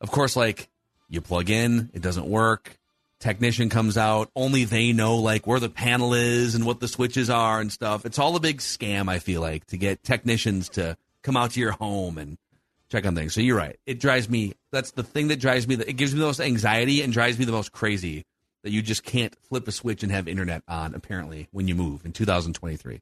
of 0.00 0.10
course, 0.10 0.34
like 0.34 0.68
you 1.08 1.20
plug 1.20 1.50
in, 1.50 1.90
it 1.94 2.02
doesn't 2.02 2.26
work. 2.26 2.78
Technician 3.20 3.68
comes 3.68 3.96
out, 3.96 4.30
only 4.34 4.64
they 4.64 4.92
know 4.92 5.18
like 5.18 5.46
where 5.46 5.60
the 5.60 5.68
panel 5.68 6.12
is 6.12 6.56
and 6.56 6.66
what 6.66 6.80
the 6.80 6.88
switches 6.88 7.30
are 7.30 7.60
and 7.60 7.70
stuff. 7.70 8.04
It's 8.04 8.18
all 8.18 8.34
a 8.34 8.40
big 8.40 8.58
scam, 8.58 9.08
I 9.08 9.20
feel 9.20 9.40
like, 9.40 9.64
to 9.68 9.76
get 9.76 10.02
technicians 10.02 10.70
to 10.70 10.96
come 11.22 11.36
out 11.36 11.52
to 11.52 11.60
your 11.60 11.72
home 11.72 12.18
and 12.18 12.36
check 12.90 13.06
on 13.06 13.14
things. 13.14 13.34
So 13.34 13.40
you're 13.40 13.56
right. 13.56 13.78
It 13.86 14.00
drives 14.00 14.28
me. 14.28 14.52
That's 14.70 14.90
the 14.92 15.02
thing 15.02 15.28
that 15.28 15.40
drives 15.40 15.66
me. 15.66 15.74
It 15.76 15.94
gives 15.96 16.12
me 16.14 16.20
the 16.20 16.26
most 16.26 16.40
anxiety 16.40 17.02
and 17.02 17.12
drives 17.12 17.38
me 17.38 17.44
the 17.44 17.52
most 17.52 17.72
crazy 17.72 18.24
that 18.62 18.70
you 18.70 18.82
just 18.82 19.02
can't 19.02 19.34
flip 19.48 19.66
a 19.66 19.72
switch 19.72 20.02
and 20.02 20.12
have 20.12 20.28
internet 20.28 20.62
on. 20.68 20.94
Apparently, 20.94 21.48
when 21.52 21.68
you 21.68 21.74
move 21.74 22.04
in 22.04 22.12
2023, 22.12 23.00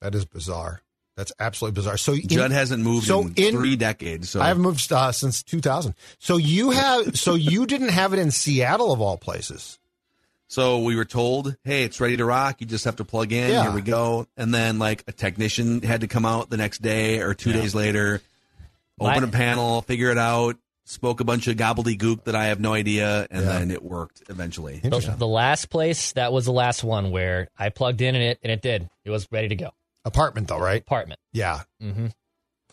That 0.00 0.14
is 0.14 0.24
bizarre. 0.24 0.82
That's 1.16 1.32
absolutely 1.40 1.74
bizarre. 1.74 1.96
So 1.96 2.12
in- 2.14 2.28
Judd 2.28 2.52
hasn't 2.52 2.82
moved 2.82 3.06
so 3.06 3.22
in, 3.22 3.34
in- 3.36 3.54
three 3.54 3.74
decades. 3.76 4.30
So 4.30 4.40
I 4.40 4.48
have 4.48 4.58
moved 4.58 4.90
uh, 4.92 5.10
since 5.12 5.42
2000. 5.42 5.94
So 6.20 6.36
you 6.36 6.70
have 6.70 7.18
so 7.18 7.34
you 7.34 7.66
didn't 7.66 7.88
have 7.88 8.12
it 8.12 8.20
in 8.20 8.30
Seattle 8.30 8.92
of 8.92 9.00
all 9.00 9.16
places. 9.16 9.78
So 10.48 10.78
we 10.80 10.96
were 10.96 11.04
told, 11.04 11.56
hey, 11.64 11.84
it's 11.84 12.00
ready 12.00 12.16
to 12.16 12.24
rock. 12.24 12.60
You 12.60 12.66
just 12.66 12.86
have 12.86 12.96
to 12.96 13.04
plug 13.04 13.32
in. 13.32 13.50
Yeah. 13.50 13.64
Here 13.64 13.72
we 13.72 13.82
go. 13.82 14.26
And 14.36 14.52
then 14.52 14.78
like 14.78 15.04
a 15.06 15.12
technician 15.12 15.82
had 15.82 16.00
to 16.00 16.08
come 16.08 16.24
out 16.24 16.48
the 16.50 16.56
next 16.56 16.80
day 16.80 17.20
or 17.20 17.34
two 17.34 17.52
days 17.52 17.74
later, 17.74 18.22
open 18.98 19.22
My- 19.22 19.28
a 19.28 19.30
panel, 19.30 19.82
figure 19.82 20.10
it 20.10 20.16
out, 20.18 20.56
spoke 20.86 21.20
a 21.20 21.24
bunch 21.24 21.48
of 21.48 21.56
gobbledygook 21.58 22.24
that 22.24 22.34
I 22.34 22.46
have 22.46 22.60
no 22.60 22.72
idea, 22.72 23.26
and 23.30 23.44
Yeah. 23.44 23.58
then 23.58 23.70
it 23.70 23.82
worked 23.82 24.22
eventually. 24.30 24.78
The, 24.82 25.14
the 25.18 25.26
last 25.26 25.68
place 25.68 26.12
that 26.12 26.32
was 26.32 26.46
the 26.46 26.52
last 26.52 26.82
one 26.82 27.10
where 27.10 27.48
I 27.58 27.68
plugged 27.68 28.00
in 28.00 28.14
and 28.14 28.24
it 28.24 28.38
and 28.42 28.50
it 28.50 28.62
did. 28.62 28.88
It 29.04 29.10
was 29.10 29.28
ready 29.30 29.48
to 29.48 29.54
go. 29.56 29.70
Apartment 30.06 30.48
though, 30.48 30.58
right? 30.58 30.80
Apartment. 30.80 31.20
Yeah. 31.30 31.60
Mm-hmm. 31.82 32.06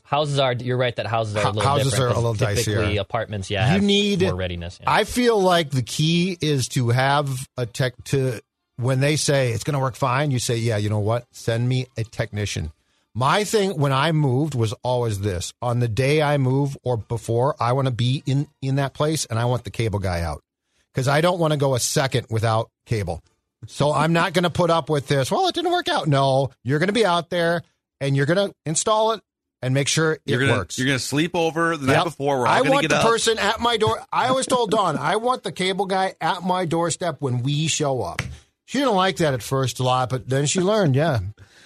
Houses 0.06 0.40
are. 0.40 0.54
You're 0.54 0.78
right 0.78 0.96
that 0.96 1.08
houses 1.08 1.36
are 1.36 1.44
a 1.44 1.48
little 1.52 1.62
houses 1.62 1.92
different. 1.92 2.12
are 2.16 2.20
a 2.20 2.22
little 2.22 2.36
dicier. 2.36 3.00
Apartments, 3.00 3.50
yeah, 3.50 3.76
You 3.76 3.82
need- 3.82 4.22
more 4.22 4.36
readiness. 4.36 4.78
yeah. 4.82 4.92
I 4.92 5.04
feel 5.04 5.42
like 5.42 5.72
the 5.72 5.82
key 5.82 6.38
is 6.42 6.68
to 6.70 6.90
have 6.90 7.30
a 7.58 7.66
tech 7.66 7.94
to 8.06 8.40
when 8.78 9.00
they 9.00 9.16
say 9.16 9.52
it's 9.52 9.64
going 9.64 9.74
to 9.74 9.80
work 9.80 9.96
fine, 9.96 10.32
you 10.32 10.40
say, 10.40 10.58
"Yeah, 10.58 10.78
you 10.78 10.90
know 10.90 11.00
what? 11.00 11.26
Send 11.32 11.68
me 11.68 11.88
a 11.98 12.04
technician." 12.04 12.72
My 13.14 13.46
thing 13.46 13.80
when 13.80 13.94
I 13.94 14.12
moved 14.12 14.54
was 14.56 14.74
always 14.84 15.22
this. 15.22 15.54
On 15.62 15.80
the 15.80 15.88
day 15.88 16.22
I 16.22 16.38
move 16.38 16.78
or 16.84 16.98
before, 16.98 17.56
I 17.60 17.72
want 17.72 17.88
to 17.88 17.94
be 17.94 18.22
in 18.26 18.48
in 18.62 18.76
that 18.76 18.94
place 18.94 19.26
and 19.26 19.40
I 19.40 19.46
want 19.46 19.64
the 19.64 19.72
cable 19.72 20.00
guy 20.00 20.22
out. 20.22 20.44
Cuz 20.94 21.08
I 21.08 21.22
don't 21.22 21.40
want 21.40 21.52
to 21.52 21.58
go 21.58 21.76
a 21.76 21.80
second 21.80 22.28
without 22.30 22.70
cable. 22.86 23.24
So 23.68 23.94
I'm 23.94 24.12
not 24.14 24.34
going 24.34 24.44
to 24.44 24.50
put 24.50 24.70
up 24.70 24.90
with 24.90 25.08
this. 25.08 25.32
Well, 25.32 25.48
it 25.48 25.56
didn't 25.56 25.72
work 25.72 25.88
out. 25.88 26.08
No, 26.08 26.52
you're 26.64 26.78
going 26.80 26.88
to 26.90 26.94
be 26.94 27.06
out 27.06 27.30
there 27.30 27.64
and 28.02 28.16
you're 28.16 28.26
going 28.28 28.50
to 28.50 28.56
install 28.66 29.14
it 29.14 29.22
and 29.66 29.74
make 29.74 29.88
sure 29.88 30.14
it 30.14 30.22
You're 30.26 30.40
gonna 30.40 30.54
works. 30.60 30.78
you're 30.78 30.86
gonna 30.86 31.00
sleep 31.00 31.32
over 31.36 31.76
the 31.76 31.88
night 31.88 32.04
before. 32.04 32.40
We're 32.40 32.48
all 32.48 32.54
I 32.54 32.62
want 32.62 32.84
get 32.84 32.90
the 32.90 32.98
up. 32.98 33.04
person 33.04 33.40
at 33.40 33.60
my 33.60 33.78
door. 33.78 34.00
I 34.14 34.28
always 34.28 34.46
told 34.46 34.70
Dawn, 34.70 34.96
I 34.96 35.16
want 35.16 35.42
the 35.44 35.52
cable 35.52 35.88
guy 35.88 36.14
at 36.22 36.44
my 36.44 36.66
doorstep 36.66 37.18
when 37.20 37.42
we 37.42 37.68
show 37.68 38.02
up. 38.04 38.22
She 38.66 38.78
didn't 38.78 38.94
like 38.94 39.18
that 39.18 39.34
at 39.34 39.42
first 39.44 39.80
a 39.80 39.84
lot, 39.84 40.10
but 40.10 40.30
then 40.30 40.46
she 40.46 40.62
learned. 40.62 40.96
Yeah, 40.96 41.20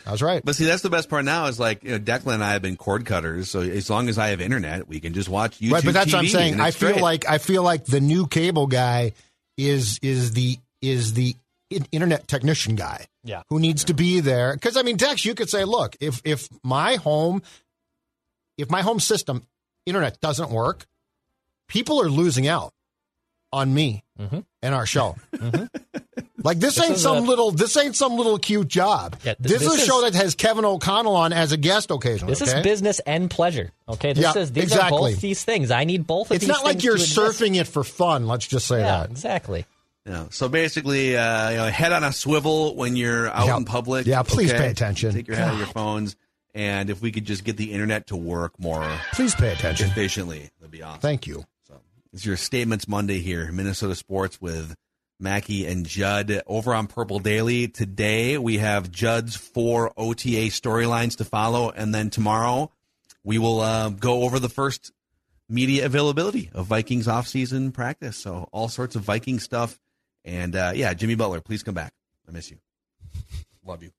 I 0.08 0.12
was 0.12 0.22
right. 0.22 0.42
But 0.44 0.56
see, 0.56 0.66
that's 0.66 0.82
the 0.82 0.90
best 0.90 1.10
part 1.10 1.26
now 1.26 1.48
is 1.48 1.60
like, 1.60 1.84
you 1.84 1.92
know, 1.92 2.00
Declan 2.00 2.36
and 2.36 2.44
I 2.44 2.54
have 2.54 2.62
been 2.62 2.78
cord 2.78 3.06
cutters. 3.06 3.50
So 3.50 3.60
as 3.62 3.90
long 3.90 4.08
as 4.08 4.18
I 4.18 4.30
have 4.30 4.40
internet, 4.40 4.88
we 4.88 5.00
can 5.02 5.14
just 5.14 5.28
watch 5.30 5.60
YouTube 5.60 5.74
right, 5.74 5.84
but 5.86 5.94
that's 5.94 6.14
what 6.14 6.20
I'm 6.20 6.28
saying. 6.28 6.60
I 6.60 6.72
feel 6.72 6.92
great. 6.94 7.02
like 7.02 7.30
I 7.30 7.38
feel 7.38 7.64
like 7.64 7.86
the 7.86 8.00
new 8.00 8.28
cable 8.28 8.68
guy 8.68 9.12
is 9.58 10.00
is 10.02 10.32
the 10.32 10.58
is 10.82 11.14
the 11.14 11.36
internet 11.92 12.28
technician 12.28 12.76
guy. 12.76 13.06
Yeah. 13.24 13.44
who 13.50 13.60
needs 13.60 13.84
to 13.86 13.94
be 13.94 14.22
there? 14.22 14.54
Because 14.54 14.78
I 14.78 14.82
mean, 14.82 14.96
Dex, 14.98 15.24
you 15.26 15.36
could 15.36 15.50
say, 15.50 15.66
look, 15.66 15.96
if 16.00 16.22
if 16.24 16.48
my 16.64 16.96
home, 16.96 17.44
if 18.60 18.70
my 18.70 18.82
home 18.82 19.00
system 19.00 19.46
internet 19.86 20.20
doesn't 20.22 20.52
work, 20.52 20.86
people 21.68 22.02
are 22.02 22.10
losing 22.10 22.48
out 22.48 22.74
on 23.52 23.74
me 23.74 24.04
and 24.62 24.76
our 24.76 24.86
show. 24.86 25.16
Like 26.42 26.60
this, 26.60 26.80
ain't 26.82 26.98
some 26.98 27.18
a- 27.18 27.22
little 27.22 27.52
this 27.52 27.76
ain't 27.76 27.98
some 27.98 28.16
little 28.16 28.40
cute 28.40 28.70
job. 28.70 29.18
Yeah, 29.26 29.34
th- 29.34 29.38
this, 29.40 29.60
this 29.60 29.74
is 29.74 29.84
a 29.84 29.86
show 29.86 30.06
is- 30.06 30.14
that 30.14 30.24
has 30.24 30.36
Kevin 30.36 30.64
O'Connell 30.64 31.18
on 31.18 31.34
as 31.34 31.52
a 31.52 31.58
guest 31.58 31.92
occasionally. 31.92 32.32
this 32.32 32.42
okay? 32.42 32.60
is 32.60 32.64
business 32.64 33.00
and 33.02 33.30
pleasure. 33.30 33.72
Okay, 33.90 34.14
this 34.14 34.24
Yeah, 34.24 34.42
is 34.42 34.52
these 34.54 34.64
exactly. 34.64 35.12
are 35.12 35.14
both 35.16 35.20
these 35.22 35.44
things. 35.44 35.70
I 35.70 35.84
need 35.84 36.08
both 36.08 36.32
of 36.32 36.36
It's 36.36 36.46
these. 36.46 36.50
It's 36.50 36.58
not 36.60 36.66
like 36.66 36.82
you're 36.82 36.96
surfing 36.96 37.56
it 37.60 37.68
for 37.68 37.84
fun. 37.84 38.26
Let's 38.28 38.48
just 38.48 38.68
say 38.68 38.80
Yeah, 38.80 39.02
that. 39.02 39.12
exactly. 39.12 39.66
You 40.06 40.14
know, 40.14 40.28
so 40.32 40.48
basically, 40.48 41.18
uh, 41.18 41.50
you 41.50 41.58
know, 41.58 41.66
head 41.68 41.92
on 41.92 42.06
a 42.06 42.14
swivel 42.14 42.74
when 42.74 42.96
you're 42.96 43.30
out 43.30 43.48
Yeah. 43.48 43.58
in 43.58 43.66
public. 43.66 44.06
Yeah, 44.08 44.24
please 44.24 44.50
okay? 44.52 44.60
pay 44.60 44.70
attention. 44.72 45.12
Take 45.14 45.28
your 45.28 45.36
head 45.36 45.50
out 45.50 45.54
of 45.56 45.60
your 45.60 45.68
phones, 45.68 46.16
and 46.60 46.90
if 46.90 47.02
we 47.02 47.12
could 47.12 47.24
just 47.24 47.46
get 47.46 47.56
the 47.56 47.72
internet 47.72 48.08
to 48.08 48.18
work 48.18 48.60
more 48.60 48.86
Please 49.14 49.34
pay 49.34 49.54
attention. 49.54 49.88
efficiently, 49.88 50.50
that'd 50.60 50.70
be 50.72 50.84
awesome. 50.84 51.00
Thank 51.00 51.26
you. 51.26 51.46
So 51.66 51.80
it's 52.12 52.26
your 52.26 52.36
statements 52.36 52.86
Monday 52.86 53.20
here, 53.20 53.50
Minnesota 53.52 53.96
Sports 53.96 54.42
with 54.42 54.76
Mackey 55.22 55.66
and 55.66 55.86
Judd 55.86 56.42
over 56.46 56.74
on 56.74 56.88
Purple 56.88 57.20
Daily. 57.20 57.70
Today 57.70 58.38
we 58.38 58.58
have 58.58 58.92
Judd's 58.92 59.38
four 59.38 59.94
OTA 59.96 60.50
storylines 60.50 61.16
to 61.18 61.26
follow, 61.26 61.70
and 61.70 61.96
then 61.96 62.10
tomorrow 62.10 62.72
we 63.24 63.38
will 63.38 63.62
uh, 63.62 63.90
go 63.90 64.24
over 64.24 64.38
the 64.38 64.50
first 64.50 64.92
media 65.48 65.86
availability 65.86 66.50
of 66.54 66.66
Vikings 66.66 67.08
offseason 67.08 67.74
practice. 67.74 68.18
So 68.18 68.50
all 68.52 68.68
sorts 68.68 68.98
of 68.98 69.04
Viking 69.04 69.40
stuff, 69.40 69.80
and 70.26 70.56
uh, 70.58 70.74
yeah, 70.76 70.94
Jimmy 70.94 71.16
Butler, 71.16 71.40
please 71.40 71.64
come 71.64 71.76
back. 71.76 71.94
I 72.28 72.32
miss 72.32 72.52
you. 72.52 72.58
Love 73.66 73.82
you. 73.82 73.92